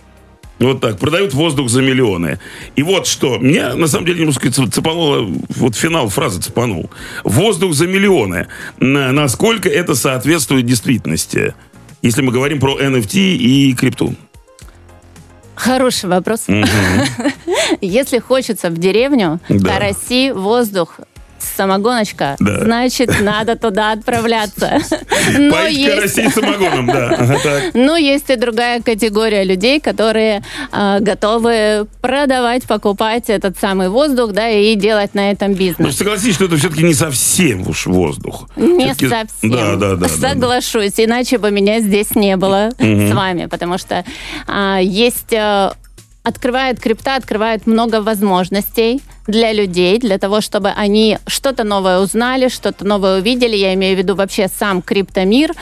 Вот 0.59 0.81
так. 0.81 0.99
Продают 0.99 1.33
воздух 1.33 1.69
за 1.69 1.81
миллионы. 1.81 2.39
И 2.75 2.83
вот 2.83 3.07
что. 3.07 3.37
Меня, 3.37 3.75
на 3.75 3.87
самом 3.87 4.05
деле, 4.05 4.19
немножко 4.19 4.51
цепануло, 4.51 5.25
вот 5.55 5.75
финал 5.75 6.09
фразы 6.09 6.41
цепанул. 6.41 6.89
Воздух 7.23 7.73
за 7.73 7.87
миллионы. 7.87 8.47
Насколько 8.79 9.69
это 9.69 9.95
соответствует 9.95 10.65
действительности? 10.65 11.53
Если 12.01 12.21
мы 12.21 12.31
говорим 12.31 12.59
про 12.59 12.79
NFT 12.79 13.35
и 13.35 13.73
крипту. 13.73 14.15
Хороший 15.55 16.09
вопрос. 16.09 16.45
Если 17.81 18.19
хочется 18.19 18.69
в 18.69 18.77
деревню, 18.77 19.41
да. 19.49 19.73
караси, 19.73 20.31
воздух, 20.31 21.01
самогоночка, 21.43 22.35
да. 22.39 22.63
значит, 22.63 23.21
надо 23.21 23.55
туда 23.55 23.91
отправляться. 23.91 24.79
Но 25.37 25.67
есть... 25.67 26.33
самогоном, 26.33 26.87
да. 26.87 27.29
Но 27.73 27.97
есть 27.97 28.29
и 28.29 28.35
другая 28.35 28.81
категория 28.81 29.43
людей, 29.43 29.79
которые 29.79 30.43
э, 30.71 30.97
готовы 30.99 31.87
продавать, 32.01 32.63
покупать 32.63 33.29
этот 33.29 33.57
самый 33.59 33.89
воздух, 33.89 34.31
да, 34.31 34.49
и 34.49 34.75
делать 34.75 35.13
на 35.13 35.31
этом 35.31 35.53
бизнес. 35.53 35.87
Ну, 35.87 35.91
согласись, 35.91 36.35
что 36.35 36.45
это 36.45 36.57
все-таки 36.57 36.83
не 36.83 36.93
совсем 36.93 37.67
уж 37.67 37.85
воздух. 37.85 38.49
Не 38.55 38.93
совсем. 38.93 39.51
Да, 39.51 39.75
да, 39.75 39.95
да. 39.95 40.07
Соглашусь, 40.07 40.93
да, 40.93 40.97
да. 40.97 41.05
иначе 41.05 41.37
бы 41.37 41.51
меня 41.51 41.79
здесь 41.79 42.15
не 42.15 42.37
было 42.37 42.69
угу. 42.77 43.07
с 43.09 43.13
вами, 43.13 43.45
потому 43.47 43.77
что 43.77 44.03
э, 44.47 44.79
есть... 44.83 45.33
Э, 45.33 45.71
открывает 46.29 46.79
крипта, 46.79 47.15
открывает 47.15 47.67
много 47.67 48.01
возможностей 48.01 49.01
для 49.27 49.51
людей, 49.51 49.99
для 49.99 50.17
того, 50.17 50.41
чтобы 50.41 50.69
они 50.69 51.17
что-то 51.27 51.63
новое 51.63 51.99
узнали, 51.99 52.47
что-то 52.47 52.85
новое 52.85 53.19
увидели. 53.19 53.55
Я 53.55 53.73
имею 53.73 53.95
в 53.95 53.99
виду 53.99 54.15
вообще 54.15 54.47
сам 54.47 54.81
криптомир. 54.81 55.53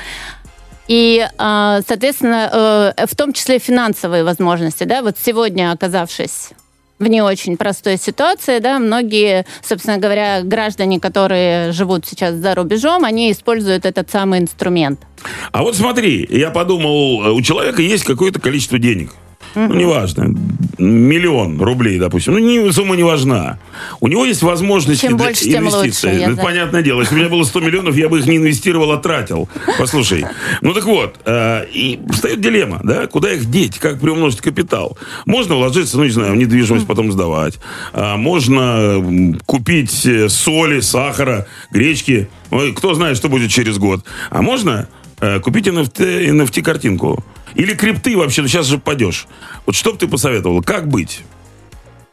И, 0.88 1.27
а, 1.38 1.81
соответственно, 1.86 2.93
э, 2.97 3.05
в 3.07 3.15
том 3.15 3.33
числе 3.33 3.59
финансовые 3.59 4.24
возможности. 4.24 4.86
Да? 4.86 5.01
Вот 5.01 5.17
сегодня, 5.21 5.71
оказавшись 5.71 6.51
в 7.00 7.07
не 7.07 7.21
очень 7.21 7.57
простой 7.57 7.97
ситуации, 7.97 8.59
да, 8.59 8.79
многие, 8.79 9.45
собственно 9.62 9.97
говоря, 9.97 10.41
граждане, 10.41 11.00
которые 11.00 11.71
живут 11.71 12.07
сейчас 12.07 12.36
за 12.36 12.55
рубежом, 12.55 13.05
они 13.05 13.31
используют 13.31 13.86
этот 13.86 14.09
самый 14.09 14.39
инструмент. 14.39 15.00
А 15.51 15.62
вот 15.62 15.75
смотри, 15.75 16.25
я 16.29 16.50
подумал, 16.50 17.36
у 17.36 17.41
человека 17.41 17.81
есть 17.81 18.03
какое-то 18.03 18.39
количество 18.39 18.79
денег– 18.79 19.13
ну, 19.56 19.74
неважно, 19.74 20.34
миллион 20.77 21.60
рублей, 21.62 22.00
допустим, 22.00 22.34
ну, 22.34 22.39
не, 22.39 22.72
сумма 22.72 22.96
не 22.96 23.04
важна. 23.04 23.60
У 24.00 24.08
него 24.08 24.25
есть 24.25 24.42
возможность 24.42 25.01
Чем 25.01 25.18
больше, 25.18 25.46
инвестиций. 25.46 26.20
Тем 26.20 26.30
лучше, 26.32 26.42
понятное 26.44 26.82
дело, 26.82 27.01
если 27.01 27.16
у 27.16 27.18
меня 27.18 27.30
было 27.30 27.44
100 27.44 27.60
миллионов, 27.62 27.96
я 27.96 28.10
бы 28.10 28.20
их 28.20 28.27
не 28.27 28.38
инвестировал, 28.38 28.92
а 28.92 28.98
тратил. 28.98 29.50
Послушай, 29.77 30.25
ну 30.62 30.74
так 30.74 30.86
вот, 30.86 31.16
э, 31.25 31.66
и 31.74 32.00
встает 32.12 32.42
дилемма, 32.42 32.82
да, 32.84 33.08
куда 33.08 33.34
их 33.34 33.50
деть, 33.50 33.80
как 33.80 34.00
приумножить 34.00 34.42
капитал. 34.42 34.98
Можно 35.25 35.56
вложиться, 35.56 35.98
ну, 35.98 36.04
не 36.04 36.12
знаю, 36.12 36.34
в 36.34 36.38
недвижимость, 36.38 36.88
потом 36.88 37.12
сдавать. 37.12 37.60
А 37.94 38.18
можно 38.18 39.38
купить 39.46 40.06
э, 40.06 40.30
соли, 40.30 40.80
сахара, 40.82 41.48
гречки. 41.72 42.30
Кто 42.75 42.94
знает, 42.94 43.18
что 43.18 43.30
будет 43.30 43.51
через 43.51 43.77
год. 43.77 44.04
А 44.30 44.42
можно 44.42 44.88
э, 45.20 45.39
купить 45.39 45.68
NFT, 45.68 46.30
NFT-картинку. 46.30 47.24
Или 47.56 47.74
крипты 47.74 48.18
вообще, 48.18 48.42
ну 48.42 48.48
сейчас 48.48 48.66
же 48.66 48.77
падешь. 48.77 49.27
Вот 49.66 49.75
что 49.75 49.94
бы 49.94 49.98
ты 49.98 50.08
посоветовала? 50.08 50.62
Как 50.62 50.88
быть? 50.88 51.22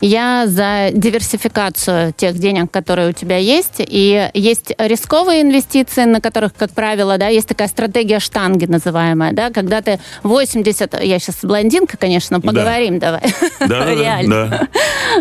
Я 0.06 0.46
за 0.46 0.90
диверсификацию 0.92 2.12
тех 2.12 2.38
денег, 2.38 2.70
которые 2.70 3.08
у 3.08 3.12
тебя 3.12 3.38
есть. 3.38 3.76
И 3.78 4.30
есть 4.34 4.74
рисковые 4.76 5.40
инвестиции, 5.40 6.04
на 6.04 6.20
которых, 6.20 6.54
как 6.54 6.72
правило, 6.72 7.16
да, 7.16 7.28
есть 7.28 7.48
такая 7.48 7.68
стратегия 7.68 8.20
штанги 8.20 8.66
называемая, 8.66 9.32
да, 9.32 9.48
когда 9.48 9.80
ты 9.80 9.98
80... 10.22 11.02
Я 11.02 11.18
сейчас 11.18 11.36
блондинка, 11.42 11.96
конечно, 11.96 12.38
поговорим 12.38 12.98
да. 12.98 13.22
давай. 13.58 13.66
Да, 13.66 13.94
Реально. 13.94 14.68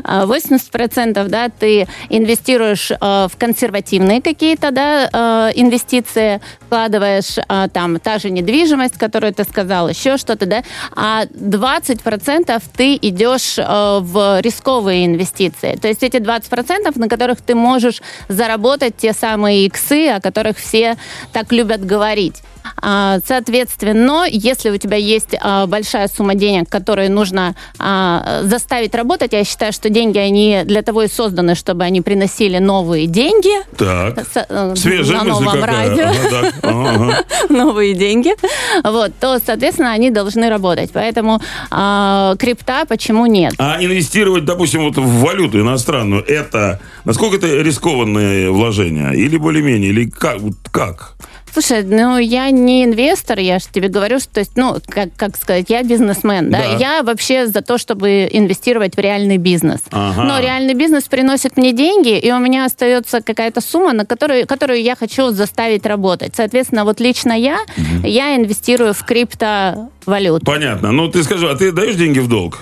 Да. 0.03 0.25
80% 0.25 1.17
а, 1.17 1.29
да, 1.29 1.47
ты 1.47 1.87
инвестируешь 2.09 2.91
э, 2.91 2.97
в 2.99 3.31
консервативные 3.37 4.21
какие-то 4.21 4.71
да, 4.71 5.49
э, 5.49 5.51
инвестиции, 5.55 6.41
вкладываешь 6.59 7.37
э, 7.37 7.67
там 7.71 8.01
та 8.01 8.19
же 8.19 8.31
недвижимость, 8.31 8.97
которую 8.97 9.33
ты 9.33 9.45
сказал, 9.45 9.87
еще 9.87 10.17
что-то, 10.17 10.45
да, 10.45 10.63
а 10.93 11.23
20% 11.25 12.61
ты 12.75 12.95
идешь 13.01 13.55
в 13.55 14.41
рисковые 14.41 14.72
рисковые 14.73 15.05
инвестиции. 15.05 15.75
То 15.75 15.87
есть 15.87 16.03
эти 16.03 16.17
20%, 16.17 16.97
на 16.97 17.07
которых 17.07 17.41
ты 17.41 17.55
можешь 17.55 18.01
заработать 18.27 18.97
те 18.97 19.13
самые 19.13 19.65
иксы, 19.65 20.09
о 20.09 20.19
которых 20.19 20.57
все 20.57 20.97
так 21.31 21.51
любят 21.51 21.85
говорить. 21.85 22.41
А, 22.81 23.19
соответственно, 23.25 24.25
если 24.29 24.69
у 24.69 24.77
тебя 24.77 24.97
есть 24.97 25.35
а, 25.39 25.67
большая 25.67 26.07
сумма 26.07 26.35
денег, 26.35 26.69
которые 26.69 27.09
нужно 27.09 27.55
а, 27.79 28.41
заставить 28.43 28.95
работать, 28.95 29.33
я 29.33 29.43
считаю, 29.43 29.73
что 29.73 29.89
деньги, 29.89 30.17
они 30.17 30.61
для 30.65 30.81
того 30.81 31.03
и 31.03 31.07
созданы, 31.07 31.55
чтобы 31.55 31.83
они 31.83 32.01
приносили 32.01 32.57
новые 32.57 33.07
деньги. 33.07 33.51
Так. 33.77 34.25
Э, 34.49 34.75
Свежая 34.75 35.19
на 35.19 35.23
новом 35.23 35.59
какая. 35.59 35.89
радио. 35.89 36.07
Ага, 36.07 36.53
ага. 36.63 37.23
Новые 37.49 37.93
деньги. 37.93 38.33
Вот, 38.83 39.13
то, 39.19 39.39
соответственно, 39.45 39.91
они 39.91 40.09
должны 40.11 40.49
работать. 40.49 40.91
Поэтому 40.93 41.39
крипта 41.69 42.85
почему 42.87 43.25
нет? 43.25 43.53
А 43.57 43.77
инвестировать, 43.83 44.45
допустим, 44.45 44.83
вот 44.83 44.97
в 44.97 45.21
валюту 45.21 45.59
иностранную, 45.59 46.23
это 46.25 46.79
насколько 47.05 47.37
это 47.37 47.47
рискованное 47.61 48.49
вложение? 48.49 49.15
Или 49.15 49.37
более-менее? 49.37 49.89
Или 49.89 50.09
как? 50.09 50.39
как? 50.71 51.15
Слушай, 51.53 51.83
ну 51.83 52.17
я 52.17 52.49
не 52.49 52.83
инвестор, 52.83 53.37
я 53.37 53.59
же 53.59 53.65
тебе 53.71 53.87
говорю, 53.87 54.19
что, 54.19 54.33
то 54.33 54.39
есть, 54.39 54.57
ну, 54.57 54.77
как, 54.87 55.09
как 55.15 55.37
сказать, 55.37 55.69
я 55.69 55.83
бизнесмен, 55.83 56.49
да? 56.49 56.57
да, 56.57 56.77
я 56.77 57.03
вообще 57.03 57.45
за 57.45 57.61
то, 57.61 57.77
чтобы 57.77 58.27
инвестировать 58.31 58.95
в 58.95 58.99
реальный 58.99 59.37
бизнес. 59.37 59.81
Ага. 59.91 60.23
Но 60.23 60.39
реальный 60.39 60.73
бизнес 60.73 61.03
приносит 61.03 61.55
мне 61.55 61.71
деньги, 61.71 62.17
и 62.17 62.31
у 62.31 62.39
меня 62.39 62.65
остается 62.65 63.21
какая-то 63.21 63.61
сумма, 63.61 63.93
на 63.93 64.03
которую, 64.03 64.47
которую 64.47 64.81
я 64.81 64.95
хочу 64.95 65.29
заставить 65.29 65.85
работать. 65.85 66.33
Соответственно, 66.35 66.85
вот 66.85 66.99
лично 66.99 67.33
я, 67.33 67.59
угу. 67.77 68.07
я 68.07 68.35
инвестирую 68.35 68.95
в 68.95 69.03
криптовалюту. 69.05 70.43
Понятно. 70.43 70.91
Ну, 70.91 71.07
ты 71.07 71.23
скажи, 71.23 71.47
а 71.47 71.55
ты 71.55 71.71
даешь 71.71 71.95
деньги 71.95 72.17
в 72.17 72.27
долг? 72.27 72.61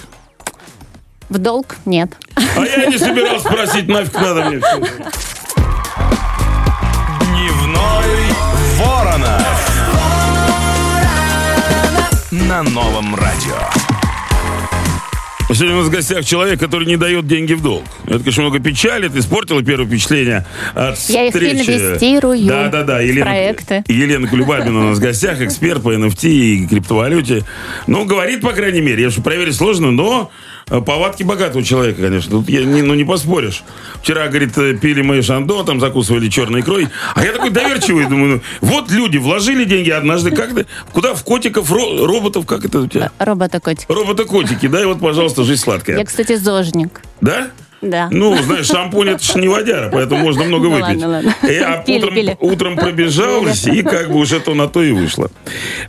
В 1.30 1.38
долг 1.38 1.78
нет. 1.86 2.12
А 2.36 2.66
я 2.66 2.88
не 2.88 2.98
собирался 2.98 3.48
спросить, 3.48 3.88
нафиг 3.88 4.16
надо 4.16 4.50
мне 4.50 4.60
все. 4.60 4.82
На 12.52 12.64
новом 12.64 13.16
радио. 13.16 13.56
Сегодня 15.54 15.74
у 15.74 15.78
нас 15.78 15.88
в 15.88 15.90
гостях 15.90 16.26
человек, 16.26 16.60
который 16.60 16.86
не 16.86 16.98
дает 16.98 17.26
деньги 17.26 17.54
в 17.54 17.62
долг. 17.62 17.86
Это, 18.06 18.20
конечно, 18.20 18.42
много 18.44 18.60
печалит, 18.60 19.16
испортило 19.16 19.64
первое 19.64 19.88
впечатление 19.88 20.46
от 20.76 20.98
Я 21.08 21.32
встречи. 21.32 21.62
их 21.62 21.70
инвестирую 21.70 22.46
да, 22.46 22.68
да, 22.68 22.84
да. 22.84 23.00
Елена, 23.00 23.26
проекты. 23.26 23.86
Елена 23.88 24.28
Кулебабина 24.28 24.82
у 24.82 24.84
нас 24.90 24.98
в 24.98 25.02
гостях, 25.02 25.40
эксперт 25.40 25.82
по 25.82 25.94
NFT 25.94 26.28
и 26.28 26.68
криптовалюте. 26.68 27.46
Ну, 27.88 28.04
говорит, 28.04 28.42
по 28.42 28.52
крайней 28.52 28.82
мере, 28.82 29.04
я 29.04 29.12
что 29.12 29.22
проверить 29.22 29.56
сложно, 29.56 29.92
но 29.92 30.30
повадки 30.80 31.24
богатого 31.24 31.64
человека, 31.64 32.02
конечно. 32.02 32.32
Тут 32.32 32.50
я, 32.50 32.64
не, 32.64 32.82
ну, 32.82 32.94
не 32.94 33.04
поспоришь. 33.04 33.64
Вчера, 34.02 34.28
говорит, 34.28 34.58
э, 34.58 34.74
пили 34.76 35.02
мы 35.02 35.22
шандо, 35.22 35.64
там 35.64 35.82
закусывали 35.82 36.30
черной 36.30 36.62
икрой. 36.62 36.88
А 37.14 37.26
я 37.26 37.34
такой 37.34 37.50
доверчивый, 37.50 38.08
думаю, 38.08 38.42
ну, 38.62 38.68
вот 38.70 38.90
люди 38.90 39.18
вложили 39.18 39.66
деньги 39.66 39.90
однажды, 39.90 40.32
как 40.32 40.56
то 40.56 40.66
куда? 40.94 41.14
В 41.14 41.24
котиков, 41.24 41.70
ро, 41.72 42.06
роботов, 42.06 42.46
как 42.46 42.64
это 42.64 42.80
у 42.80 42.88
тебя? 42.88 43.12
Робота-котики. 43.20 43.86
Робота-котики, 43.92 44.68
да, 44.68 44.82
и 44.82 44.86
вот, 44.86 45.02
пожалуйста, 45.02 45.44
жизнь 45.44 45.62
сладкая. 45.62 45.98
Я, 45.98 46.06
кстати, 46.06 46.38
зожник. 46.38 47.02
Да? 47.20 47.50
Да. 47.82 48.10
Ну, 48.12 48.38
знаешь, 48.44 48.68
шампунь 48.68 49.10
это 49.10 49.24
же 49.24 49.40
не 49.40 49.48
водяра, 49.48 49.90
поэтому 49.92 50.22
можно 50.24 50.44
много 50.44 50.70
ну, 50.70 50.76
выпить. 50.76 51.02
Ладно, 51.02 51.08
ладно. 51.08 51.36
Я 51.44 51.78
пили, 51.78 51.98
утром, 51.98 52.16
пили. 52.16 52.38
утром 52.40 52.76
пробежался, 52.76 53.72
и 53.72 53.82
как 53.82 54.12
бы 54.12 54.20
уже 54.20 54.40
то 54.40 54.54
на 54.54 54.68
то 54.68 54.84
и 54.84 54.92
вышло. 54.92 55.32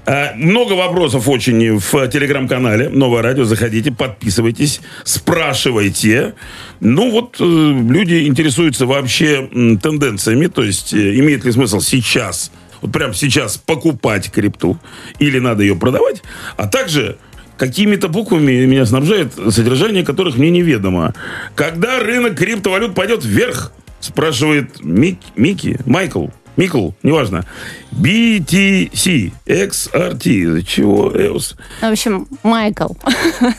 А, 0.07 0.33
много 0.35 0.73
вопросов 0.73 1.29
очень 1.29 1.79
в 1.79 2.09
телеграм-канале 2.09 2.89
«Новое 2.89 3.23
радио». 3.23 3.45
Заходите, 3.45 3.93
подписывайтесь, 3.93 4.81
спрашивайте. 5.05 6.35
Ну, 6.81 7.11
вот 7.11 7.37
э, 7.39 7.45
люди 7.45 8.27
интересуются 8.27 8.87
вообще 8.87 9.49
тенденциями, 9.83 10.47
то 10.47 10.63
есть 10.63 10.95
э, 10.95 11.19
имеет 11.19 11.45
ли 11.45 11.53
смысл 11.53 11.81
сейчас, 11.81 12.51
вот 12.81 12.91
прямо 12.91 13.15
сейчас 13.15 13.59
покупать 13.59 14.31
крипту 14.31 14.79
или 15.19 15.39
надо 15.39 15.63
ее 15.63 15.77
продавать, 15.77 16.23
а 16.57 16.67
также 16.67 17.19
какими-то 17.63 18.09
буквами 18.09 18.67
меня 18.67 18.85
снабжает 18.85 19.35
содержание 19.51 20.05
которых 20.05 20.37
мне 20.37 20.51
неведомо. 20.51 21.15
Когда 21.55 22.01
рынок 22.01 22.35
криптовалют 22.35 22.93
пойдет 22.97 23.25
вверх, 23.25 23.73
спрашивает 24.01 24.83
Мик, 24.83 25.19
Микки, 25.37 25.79
Майкл. 25.87 26.27
Микл, 26.57 26.91
неважно. 27.03 27.45
BTC, 27.93 29.33
XRT, 29.47 30.63
чего, 30.63 31.11
Эос? 31.11 31.57
В 31.81 31.85
общем, 31.85 32.27
Майкл. 32.43 32.93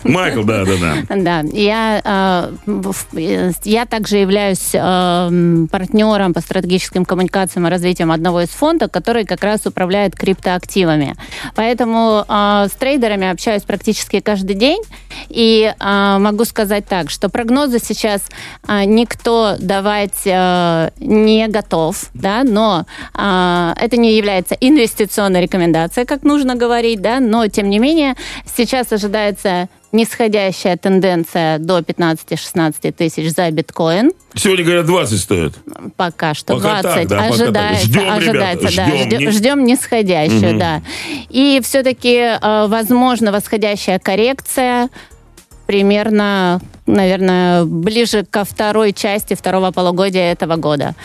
Майкл, 0.03 0.43
да, 0.43 0.65
да, 0.65 0.73
да. 0.79 1.15
Да, 1.23 1.39
я, 1.53 2.51
э, 2.65 3.51
я 3.63 3.85
также 3.85 4.17
являюсь 4.17 4.71
э, 4.73 5.65
партнером 5.71 6.33
по 6.33 6.41
стратегическим 6.41 7.05
коммуникациям 7.05 7.67
и 7.67 7.69
развитием 7.69 8.11
одного 8.11 8.41
из 8.41 8.49
фондов, 8.49 8.91
который 8.91 9.25
как 9.25 9.43
раз 9.43 9.65
управляет 9.65 10.15
криптоактивами. 10.15 11.15
Поэтому 11.55 12.25
э, 12.27 12.67
с 12.69 12.71
трейдерами 12.71 13.29
общаюсь 13.29 13.63
практически 13.63 14.19
каждый 14.19 14.55
день, 14.55 14.81
и 15.29 15.73
могу 15.79 16.43
сказать 16.45 16.87
так, 16.87 17.09
что 17.09 17.29
прогнозы 17.29 17.79
сейчас 17.79 18.23
никто 18.67 19.55
давать 19.59 20.25
не 20.25 21.47
готов, 21.47 22.09
да, 22.13 22.43
но 22.43 22.82
это 23.13 23.97
не 23.97 24.17
является 24.17 24.55
инвестиционной 24.55 25.41
рекомендацией, 25.41 26.05
как 26.05 26.23
нужно 26.23 26.55
говорить, 26.55 27.01
да, 27.01 27.19
но 27.19 27.47
тем 27.47 27.69
не 27.69 27.79
менее 27.79 28.15
сейчас 28.45 28.91
ожидается 28.91 29.69
нисходящая 29.93 30.75
тенденция 30.75 31.59
до 31.59 31.79
15-16 31.79 32.91
тысяч 32.91 33.31
за 33.31 33.49
биткоин. 33.51 34.11
Сегодня, 34.33 34.65
говорят, 34.65 34.85
20 34.87 35.19
стоит. 35.19 35.53
Пока 35.95 36.33
что 36.33 36.55
пока 36.55 36.81
20. 36.81 36.83
Так, 36.83 37.07
да, 37.07 37.25
ожидается, 37.25 37.85
ждем, 37.85 38.09
ожидается, 38.09 38.67
ребята, 38.67 38.75
да. 38.75 38.97
Ждем, 38.97 39.19
ждем, 39.19 39.31
ждем 39.31 39.65
нисходящую, 39.65 40.51
угу. 40.51 40.59
да. 40.59 40.81
И 41.29 41.61
все-таки, 41.63 42.15
э, 42.15 42.67
возможно, 42.67 43.31
восходящая 43.31 43.99
коррекция 43.99 44.89
примерно 45.67 46.59
наверное, 46.85 47.65
ближе 47.65 48.25
ко 48.29 48.43
второй 48.43 48.93
части 48.93 49.33
второго 49.35 49.71
полугодия 49.71 50.31
этого 50.31 50.55
года. 50.55 50.95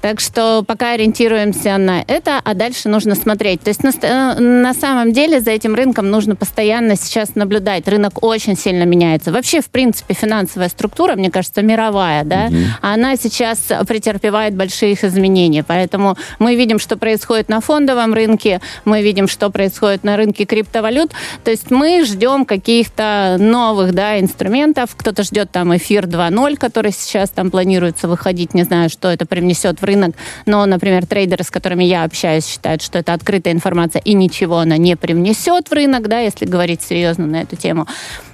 Так 0.00 0.20
что 0.20 0.62
пока 0.66 0.92
ориентируемся 0.92 1.76
на 1.78 2.02
это, 2.06 2.40
а 2.42 2.54
дальше 2.54 2.88
нужно 2.88 3.14
смотреть. 3.14 3.62
То 3.62 3.70
есть 3.70 3.82
на, 3.82 3.90
э, 3.90 4.38
на 4.38 4.74
самом 4.74 5.12
деле 5.12 5.40
за 5.40 5.50
этим 5.50 5.74
рынком 5.74 6.10
нужно 6.10 6.36
постоянно 6.36 6.96
сейчас 6.96 7.34
наблюдать. 7.34 7.86
Рынок 7.88 8.22
очень 8.22 8.56
сильно 8.56 8.84
меняется. 8.84 9.32
Вообще, 9.32 9.60
в 9.60 9.70
принципе, 9.70 10.14
финансовая 10.14 10.68
структура, 10.68 11.14
мне 11.14 11.30
кажется, 11.30 11.62
мировая, 11.62 12.24
да, 12.24 12.46
угу. 12.46 12.56
она 12.82 13.16
сейчас 13.16 13.58
претерпевает 13.86 14.54
большие 14.54 14.94
изменений. 14.94 15.62
Поэтому 15.62 16.16
мы 16.38 16.56
видим, 16.56 16.78
что 16.78 16.96
происходит 16.96 17.48
на 17.48 17.60
фондовом 17.60 18.14
рынке, 18.14 18.60
мы 18.84 19.02
видим, 19.02 19.28
что 19.28 19.50
происходит 19.50 20.04
на 20.04 20.16
рынке 20.16 20.44
криптовалют. 20.44 21.12
То 21.44 21.50
есть 21.50 21.70
мы 21.70 22.04
ждем 22.04 22.44
каких-то 22.44 23.36
новых 23.38 23.94
да, 23.94 24.18
инструментов. 24.18 24.90
Кто-то 24.96 25.22
ждет 25.28 25.50
там 25.50 25.76
эфир 25.76 26.06
2.0, 26.06 26.56
который 26.56 26.92
сейчас 26.92 27.30
там 27.30 27.50
планируется 27.50 28.08
выходить, 28.08 28.54
не 28.54 28.64
знаю, 28.64 28.90
что 28.90 29.08
это 29.08 29.26
привнесет 29.26 29.80
в 29.80 29.84
рынок, 29.84 30.16
но, 30.46 30.64
например, 30.66 31.06
трейдеры, 31.06 31.44
с 31.44 31.50
которыми 31.50 31.84
я 31.84 32.04
общаюсь, 32.04 32.46
считают, 32.46 32.82
что 32.82 32.98
это 32.98 33.12
открытая 33.12 33.52
информация 33.52 34.00
и 34.00 34.14
ничего 34.14 34.58
она 34.58 34.76
не 34.76 34.96
привнесет 34.96 35.68
в 35.68 35.72
рынок, 35.72 36.08
да, 36.08 36.20
если 36.20 36.46
говорить 36.46 36.82
серьезно 36.82 37.26
на 37.26 37.42
эту 37.42 37.56
тему. 37.56 37.86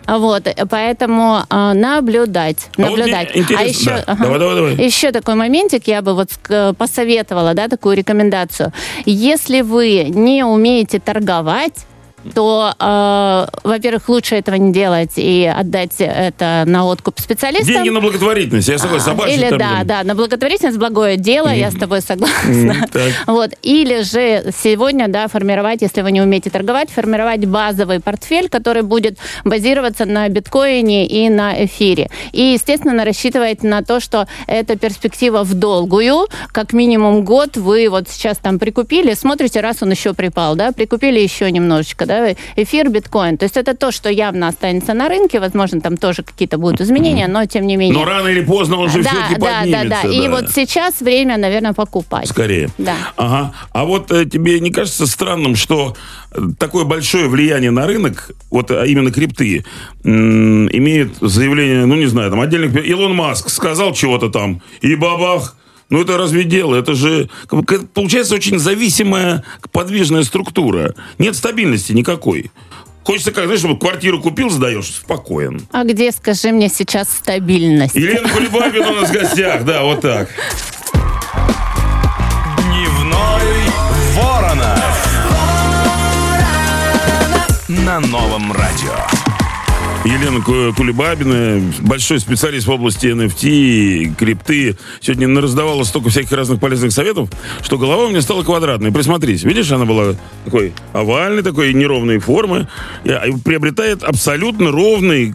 Вот, 0.06 0.46
поэтому 0.68 1.40
э, 1.48 1.72
наблюдать, 1.72 2.68
наблюдать. 2.76 3.30
А, 3.34 3.38
вот 3.38 3.50
а 3.58 3.62
еще, 3.62 3.86
да. 3.86 4.04
ага, 4.06 4.24
давай, 4.24 4.38
давай, 4.38 4.54
давай. 4.56 4.86
еще 4.86 5.12
такой 5.12 5.34
моментик 5.34 5.86
я 5.86 6.02
бы 6.02 6.14
вот 6.14 6.28
посоветовала, 6.76 7.54
да, 7.54 7.68
такую 7.68 7.96
рекомендацию. 7.96 8.72
Если 9.06 9.62
вы 9.62 10.04
не 10.10 10.44
умеете 10.44 11.00
торговать, 11.00 11.86
то, 12.34 12.74
э, 12.78 13.46
во-первых, 13.64 14.08
лучше 14.08 14.36
этого 14.36 14.56
не 14.56 14.72
делать 14.72 15.12
и 15.16 15.44
отдать 15.44 15.96
это 15.98 16.64
на 16.66 16.86
откуп 16.86 17.20
специалистам. 17.20 17.74
Деньги 17.74 17.90
на 17.90 18.00
благотворительность, 18.00 18.68
я 18.68 18.78
согласен. 18.78 19.04
Собачий 19.04 19.34
Или, 19.34 19.50
да, 19.50 19.82
да, 19.84 20.02
на 20.02 20.14
благотворительность, 20.14 20.78
благое 20.78 21.16
дело, 21.16 21.48
mm. 21.48 21.58
я 21.58 21.70
с 21.70 21.74
тобой 21.74 22.00
согласна. 22.00 22.86
Mm, 22.92 23.10
вот. 23.26 23.50
Или 23.62 24.02
же 24.02 24.52
сегодня, 24.62 25.08
да, 25.08 25.28
формировать, 25.28 25.82
если 25.82 26.02
вы 26.02 26.12
не 26.12 26.22
умеете 26.22 26.50
торговать, 26.50 26.90
формировать 26.90 27.44
базовый 27.44 28.00
портфель, 28.00 28.48
который 28.48 28.82
будет 28.82 29.18
базироваться 29.44 30.04
на 30.04 30.28
биткоине 30.28 31.06
и 31.06 31.28
на 31.28 31.64
эфире. 31.64 32.10
И, 32.32 32.42
естественно, 32.42 33.04
рассчитывать 33.04 33.62
на 33.62 33.82
то, 33.82 34.00
что 34.00 34.26
это 34.46 34.76
перспектива 34.76 35.42
в 35.42 35.54
долгую, 35.54 36.28
как 36.52 36.72
минимум 36.72 37.24
год 37.24 37.56
вы 37.56 37.88
вот 37.88 38.08
сейчас 38.08 38.38
там 38.38 38.58
прикупили, 38.58 39.14
смотрите, 39.14 39.60
раз 39.60 39.82
он 39.82 39.90
еще 39.90 40.14
припал, 40.14 40.54
да, 40.54 40.72
прикупили 40.72 41.20
еще 41.20 41.50
немножечко, 41.50 42.06
да, 42.06 42.13
да, 42.20 42.62
эфир, 42.62 42.88
биткоин. 42.88 43.36
То 43.38 43.44
есть 43.44 43.56
это 43.56 43.74
то, 43.74 43.92
что 43.92 44.08
явно 44.08 44.48
останется 44.48 44.94
на 44.94 45.08
рынке, 45.08 45.40
возможно, 45.40 45.80
там 45.80 45.96
тоже 45.96 46.22
какие-то 46.22 46.58
будут 46.58 46.80
изменения, 46.80 47.28
но 47.28 47.44
тем 47.46 47.66
не 47.66 47.76
менее. 47.76 47.98
Но 47.98 48.04
рано 48.04 48.28
или 48.28 48.42
поздно 48.42 48.76
он 48.78 48.90
же 48.90 49.02
да, 49.02 49.10
все-таки 49.10 49.40
да, 49.40 49.60
поднимется. 49.60 49.88
Да, 49.88 50.02
да, 50.02 50.08
да. 50.08 50.14
И 50.14 50.28
вот 50.28 50.50
сейчас 50.50 51.00
время, 51.00 51.36
наверное, 51.36 51.72
покупать. 51.72 52.28
Скорее. 52.28 52.68
Да. 52.78 52.94
Ага. 53.16 53.54
А 53.72 53.84
вот 53.84 54.10
э, 54.12 54.24
тебе 54.26 54.60
не 54.60 54.70
кажется 54.70 55.06
странным, 55.06 55.56
что 55.56 55.96
э, 56.32 56.40
такое 56.58 56.84
большое 56.84 57.28
влияние 57.28 57.70
на 57.70 57.86
рынок, 57.86 58.30
вот 58.50 58.70
а 58.70 58.84
именно 58.84 59.10
крипты, 59.10 59.64
имеет 60.04 61.16
заявление, 61.20 61.86
ну 61.86 61.94
не 61.94 62.06
знаю, 62.06 62.30
там 62.30 62.40
отдельных... 62.40 62.74
Илон 62.86 63.14
Маск 63.14 63.48
сказал 63.48 63.92
чего-то 63.92 64.28
там, 64.30 64.62
и 64.80 64.94
бабах, 64.94 65.56
ну, 65.90 66.02
это 66.02 66.16
разве 66.16 66.44
дело? 66.44 66.74
Это 66.76 66.94
же, 66.94 67.28
получается, 67.92 68.34
очень 68.34 68.58
зависимая 68.58 69.44
подвижная 69.72 70.22
структура. 70.24 70.94
Нет 71.18 71.36
стабильности 71.36 71.92
никакой. 71.92 72.50
Хочется, 73.04 73.32
как, 73.32 73.44
знаешь, 73.44 73.60
чтобы 73.60 73.78
квартиру 73.78 74.20
купил, 74.20 74.48
сдаешь, 74.48 74.86
спокоен. 74.86 75.66
А 75.72 75.84
где, 75.84 76.10
скажи 76.10 76.52
мне, 76.52 76.70
сейчас 76.70 77.10
стабильность? 77.10 77.94
Елена 77.94 78.28
Кулебабина 78.28 78.92
у 78.92 78.94
нас 78.94 79.10
в 79.10 79.12
гостях, 79.12 79.64
да, 79.64 79.82
вот 79.82 80.00
так. 80.00 80.30
Дневной 82.62 83.42
Ворона. 84.14 84.82
На 87.68 88.00
новом 88.00 88.52
радио. 88.52 89.13
Елена 90.04 90.40
Кулебабина, 90.72 91.62
большой 91.80 92.20
специалист 92.20 92.66
в 92.66 92.70
области 92.70 93.06
NFT, 93.06 94.14
крипты. 94.16 94.76
Сегодня 95.00 95.40
раздавала 95.40 95.82
столько 95.84 96.10
всяких 96.10 96.32
разных 96.32 96.60
полезных 96.60 96.92
советов, 96.92 97.30
что 97.62 97.78
голова 97.78 98.04
у 98.04 98.10
меня 98.10 98.20
стала 98.20 98.42
квадратной. 98.42 98.92
Присмотрись, 98.92 99.44
видишь, 99.44 99.72
она 99.72 99.86
была 99.86 100.14
такой 100.44 100.74
овальной, 100.92 101.42
такой 101.42 101.72
неровной 101.72 102.18
формы. 102.18 102.68
И 103.04 103.14
приобретает 103.44 104.02
абсолютно 104.02 104.70
ровный 104.70 105.34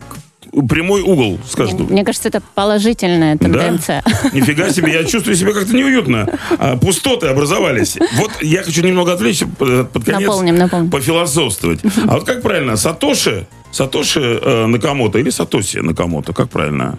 прямой 0.67 1.01
угол, 1.01 1.39
скажем. 1.49 1.87
Мне 1.89 2.05
кажется, 2.05 2.27
это 2.29 2.41
положительная 2.53 3.37
тенденция. 3.37 4.03
Да? 4.05 4.29
Нифига 4.33 4.69
себе, 4.69 4.93
я 4.93 5.03
чувствую 5.03 5.35
себя 5.35 5.53
как-то 5.53 5.75
неуютно. 5.75 6.27
А, 6.57 6.77
пустоты 6.77 7.27
образовались. 7.27 7.97
Вот 8.17 8.31
я 8.41 8.61
хочу 8.63 8.83
немного 8.83 9.13
отвлечься 9.13 9.47
под 9.47 10.05
конец. 10.05 10.21
Наполним, 10.21 10.55
наполним. 10.55 10.91
Пофилософствовать. 10.91 11.79
А 12.07 12.15
вот 12.15 12.25
как 12.25 12.41
правильно, 12.41 12.77
Сатоши 12.77 13.47
Сатоши 13.71 14.19
э, 14.19 14.65
Накамото 14.67 15.19
или 15.19 15.29
Сатоси 15.29 15.79
Накамото, 15.81 16.33
как 16.33 16.49
правильно? 16.49 16.97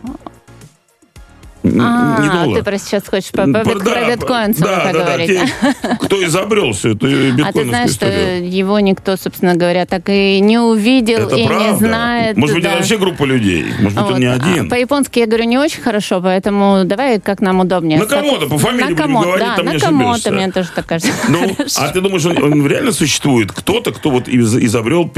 А, 1.62 2.22
не 2.22 2.28
доллар. 2.28 2.58
ты 2.58 2.64
просто 2.64 2.88
сейчас 2.88 3.06
хочешь 3.06 3.30
по, 3.32 3.44
по, 3.44 3.60
про 3.60 3.78
да, 3.80 4.10
биткоин 4.10 4.54
да, 4.58 4.92
да, 4.92 4.92
говорить. 4.92 5.40
Да, 5.62 5.96
кто 6.00 6.24
изобрел 6.24 6.72
все 6.72 6.92
это 6.92 7.06
биткоиновскую 7.06 7.48
А 7.48 7.52
ты 7.52 7.64
знаешь, 7.64 7.90
историю. 7.90 8.38
что 8.38 8.56
его 8.56 8.80
никто, 8.80 9.16
собственно 9.16 9.54
говоря, 9.54 9.84
так 9.84 10.08
и 10.08 10.40
не 10.40 10.58
увидел 10.58 11.26
это 11.26 11.36
и 11.36 11.46
правда. 11.46 11.70
не 11.70 11.76
знает. 11.76 12.36
Может 12.38 12.56
быть, 12.56 12.64
да. 12.64 12.70
это 12.70 12.78
вообще 12.78 12.96
группа 12.96 13.24
людей. 13.24 13.66
Может 13.78 13.98
быть, 13.98 14.04
вот. 14.04 14.14
он 14.14 14.20
не 14.20 14.26
один. 14.26 14.66
А, 14.66 14.70
по-японски 14.70 15.18
я 15.18 15.26
говорю 15.26 15.44
не 15.44 15.58
очень 15.58 15.82
хорошо, 15.82 16.20
поэтому 16.22 16.84
давай 16.84 17.20
как 17.20 17.40
нам 17.40 17.60
удобнее. 17.60 17.98
На 17.98 18.06
кого-то, 18.06 18.46
по 18.46 18.56
фамилии 18.56 18.94
будем 18.94 19.20
говорить, 19.20 19.46
да, 19.46 19.56
там 19.56 19.66
на 19.66 19.72
не 19.74 19.78
кого-то, 19.78 20.30
мне 20.32 20.50
тоже 20.50 20.70
так 20.74 20.86
кажется. 20.86 21.12
Ну, 21.28 21.56
а 21.76 21.88
ты 21.88 22.00
думаешь, 22.00 22.24
он, 22.24 22.42
он 22.42 22.66
реально 22.66 22.92
существует? 22.92 23.52
Кто-то, 23.52 23.92
кто 23.92 24.10
вот 24.10 24.28
из, 24.28 24.56
изобрел 24.56 25.10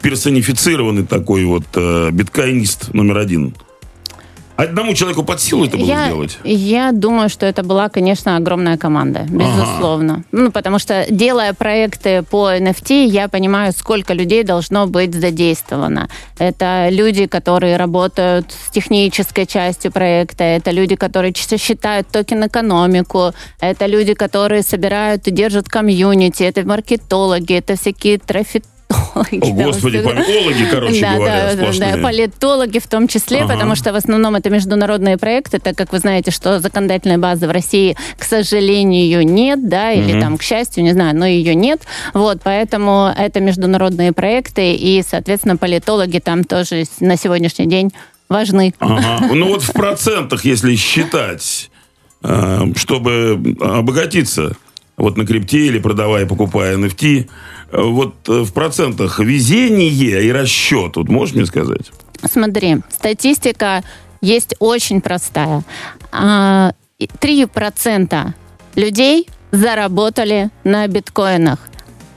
персонифицированный 0.00 1.04
такой 1.04 1.44
вот 1.44 1.64
э, 1.74 2.10
биткоинист 2.12 2.94
номер 2.94 3.18
один? 3.18 3.54
Одному 4.60 4.94
человеку 4.94 5.22
под 5.22 5.40
силу 5.40 5.64
это 5.64 5.78
было 5.78 5.86
я, 5.86 6.04
сделать? 6.04 6.38
Я 6.44 6.92
думаю, 6.92 7.30
что 7.30 7.46
это 7.46 7.62
была, 7.62 7.88
конечно, 7.88 8.36
огромная 8.36 8.76
команда, 8.76 9.26
безусловно. 9.28 10.12
Ага. 10.12 10.24
Ну, 10.32 10.52
потому 10.52 10.78
что, 10.78 11.06
делая 11.08 11.54
проекты 11.54 12.22
по 12.22 12.52
NFT, 12.52 13.06
я 13.06 13.28
понимаю, 13.28 13.72
сколько 13.72 14.12
людей 14.12 14.44
должно 14.44 14.86
быть 14.86 15.14
задействовано. 15.14 16.08
Это 16.38 16.88
люди, 16.90 17.26
которые 17.26 17.78
работают 17.78 18.52
с 18.52 18.70
технической 18.70 19.46
частью 19.46 19.92
проекта, 19.92 20.44
это 20.44 20.72
люди, 20.72 20.94
которые 20.94 21.32
считают 21.34 22.08
токен-экономику, 22.08 23.32
это 23.60 23.86
люди, 23.86 24.12
которые 24.12 24.62
собирают 24.62 25.26
и 25.26 25.30
держат 25.30 25.70
комьюнити, 25.70 26.42
это 26.42 26.66
маркетологи, 26.66 27.54
это 27.54 27.76
всякие 27.76 28.18
трафик. 28.18 28.64
О, 28.90 29.24
господи, 29.30 30.02
политологи, 30.02 30.66
короче 30.70 31.00
да, 31.00 31.14
говоря, 31.14 31.54
да, 31.54 31.96
да, 31.96 32.02
политологи 32.02 32.78
в 32.80 32.88
том 32.88 33.06
числе, 33.06 33.42
ага. 33.42 33.54
потому 33.54 33.76
что 33.76 33.92
в 33.92 33.96
основном 33.96 34.34
это 34.34 34.50
международные 34.50 35.16
проекты, 35.16 35.60
так 35.60 35.76
как 35.76 35.92
вы 35.92 36.00
знаете, 36.00 36.32
что 36.32 36.58
законодательной 36.58 37.18
базы 37.18 37.46
в 37.46 37.50
России, 37.50 37.96
к 38.18 38.24
сожалению, 38.24 39.24
нет, 39.24 39.68
да, 39.68 39.92
или 39.92 40.14
угу. 40.14 40.20
там, 40.20 40.38
к 40.38 40.42
счастью, 40.42 40.82
не 40.82 40.92
знаю, 40.92 41.16
но 41.16 41.24
ее 41.24 41.54
нет. 41.54 41.82
Вот, 42.14 42.40
поэтому 42.42 43.12
это 43.16 43.40
международные 43.40 44.12
проекты, 44.12 44.74
и, 44.74 45.04
соответственно, 45.08 45.56
политологи 45.56 46.18
там 46.18 46.42
тоже 46.42 46.84
на 46.98 47.16
сегодняшний 47.16 47.66
день 47.66 47.92
важны. 48.28 48.74
Ага. 48.80 49.26
Ну 49.34 49.48
вот 49.48 49.62
в 49.62 49.72
процентах, 49.72 50.44
если 50.44 50.74
считать, 50.74 51.70
э, 52.22 52.72
чтобы 52.74 53.56
обогатиться, 53.60 54.56
вот 55.00 55.16
на 55.16 55.26
крипте 55.26 55.66
или 55.66 55.78
продавая, 55.78 56.26
покупая 56.26 56.76
NFT. 56.76 57.28
Вот 57.72 58.28
э, 58.28 58.42
в 58.42 58.52
процентах 58.52 59.18
везение 59.18 60.22
и 60.22 60.30
расчет, 60.30 60.96
вот 60.96 61.08
можешь 61.08 61.34
мне 61.34 61.46
сказать? 61.46 61.90
Смотри, 62.30 62.78
статистика 62.90 63.82
есть 64.20 64.54
очень 64.58 65.00
простая. 65.00 65.62
А, 66.12 66.72
3% 66.98 68.32
людей 68.76 69.28
заработали 69.52 70.50
на 70.64 70.86
биткоинах. 70.86 71.58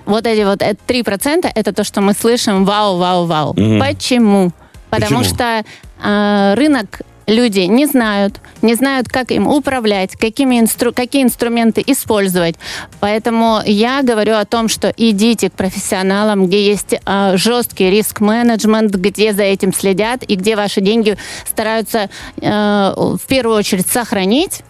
Вот 0.05 0.27
эти 0.27 0.43
вот 0.43 0.61
3% 0.61 1.49
это 1.55 1.73
то, 1.73 1.83
что 1.83 2.01
мы 2.01 2.13
слышим 2.13 2.65
вау, 2.65 2.97
вау, 2.97 3.25
вау. 3.25 3.51
Угу. 3.51 3.79
Почему? 3.79 4.51
Потому 4.89 5.21
Почему? 5.21 5.35
что 5.35 5.63
э, 6.03 6.53
рынок 6.55 7.01
люди 7.27 7.61
не 7.61 7.85
знают, 7.85 8.39
не 8.61 8.75
знают, 8.75 9.07
как 9.07 9.31
им 9.31 9.47
управлять, 9.47 10.15
какими 10.15 10.59
инстру 10.59 10.93
какие 10.93 11.23
инструменты 11.23 11.83
использовать. 11.85 12.55
Поэтому 12.99 13.61
я 13.65 14.01
говорю 14.01 14.35
о 14.35 14.45
том, 14.45 14.67
что 14.69 14.93
идите 14.95 15.49
к 15.49 15.53
профессионалам, 15.53 16.47
где 16.47 16.65
есть 16.65 16.93
э, 16.93 17.37
жесткий 17.37 17.89
риск-менеджмент, 17.89 18.95
где 18.95 19.33
за 19.33 19.43
этим 19.43 19.73
следят 19.73 20.23
и 20.23 20.35
где 20.35 20.55
ваши 20.55 20.81
деньги 20.81 21.17
стараются 21.45 22.09
э, 22.41 22.93
в 22.95 23.21
первую 23.27 23.57
очередь 23.57 23.87
сохранить 23.87 24.61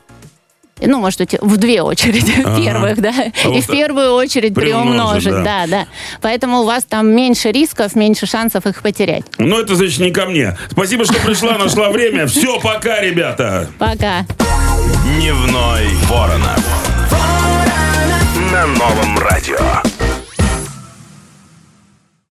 ну, 0.86 1.00
может 1.00 1.20
быть, 1.20 1.36
в 1.42 1.58
две 1.58 1.82
очереди, 1.82 2.42
Ага. 2.44 2.58
первых, 2.62 3.02
да, 3.02 3.14
А 3.18 3.48
и 3.48 3.52
вот 3.52 3.64
в 3.64 3.68
первую 3.68 4.12
очередь 4.14 4.54
приумножить, 4.54 5.24
приумножить, 5.24 5.44
да. 5.44 5.66
да, 5.66 5.68
да. 5.68 5.88
Поэтому 6.22 6.60
у 6.62 6.66
вас 6.66 6.84
там 6.84 7.08
меньше 7.10 7.52
рисков, 7.52 7.96
меньше 7.96 8.26
шансов 8.26 8.66
их 8.66 8.82
потерять. 8.82 9.24
Ну, 9.38 9.60
это 9.60 9.76
значит 9.76 10.00
не 10.00 10.12
ко 10.12 10.26
мне. 10.26 10.58
Спасибо, 10.72 11.06
что 11.06 11.16
пришла, 11.26 11.58
нашла 11.58 11.90
время. 11.90 12.28
Все, 12.28 12.60
пока, 12.60 13.02
ребята. 13.02 13.70
Пока. 13.80 14.26
Дневной 15.18 15.88
Ворона. 16.10 16.56
На 18.52 18.68
новом 18.68 19.18
радио. 19.20 19.58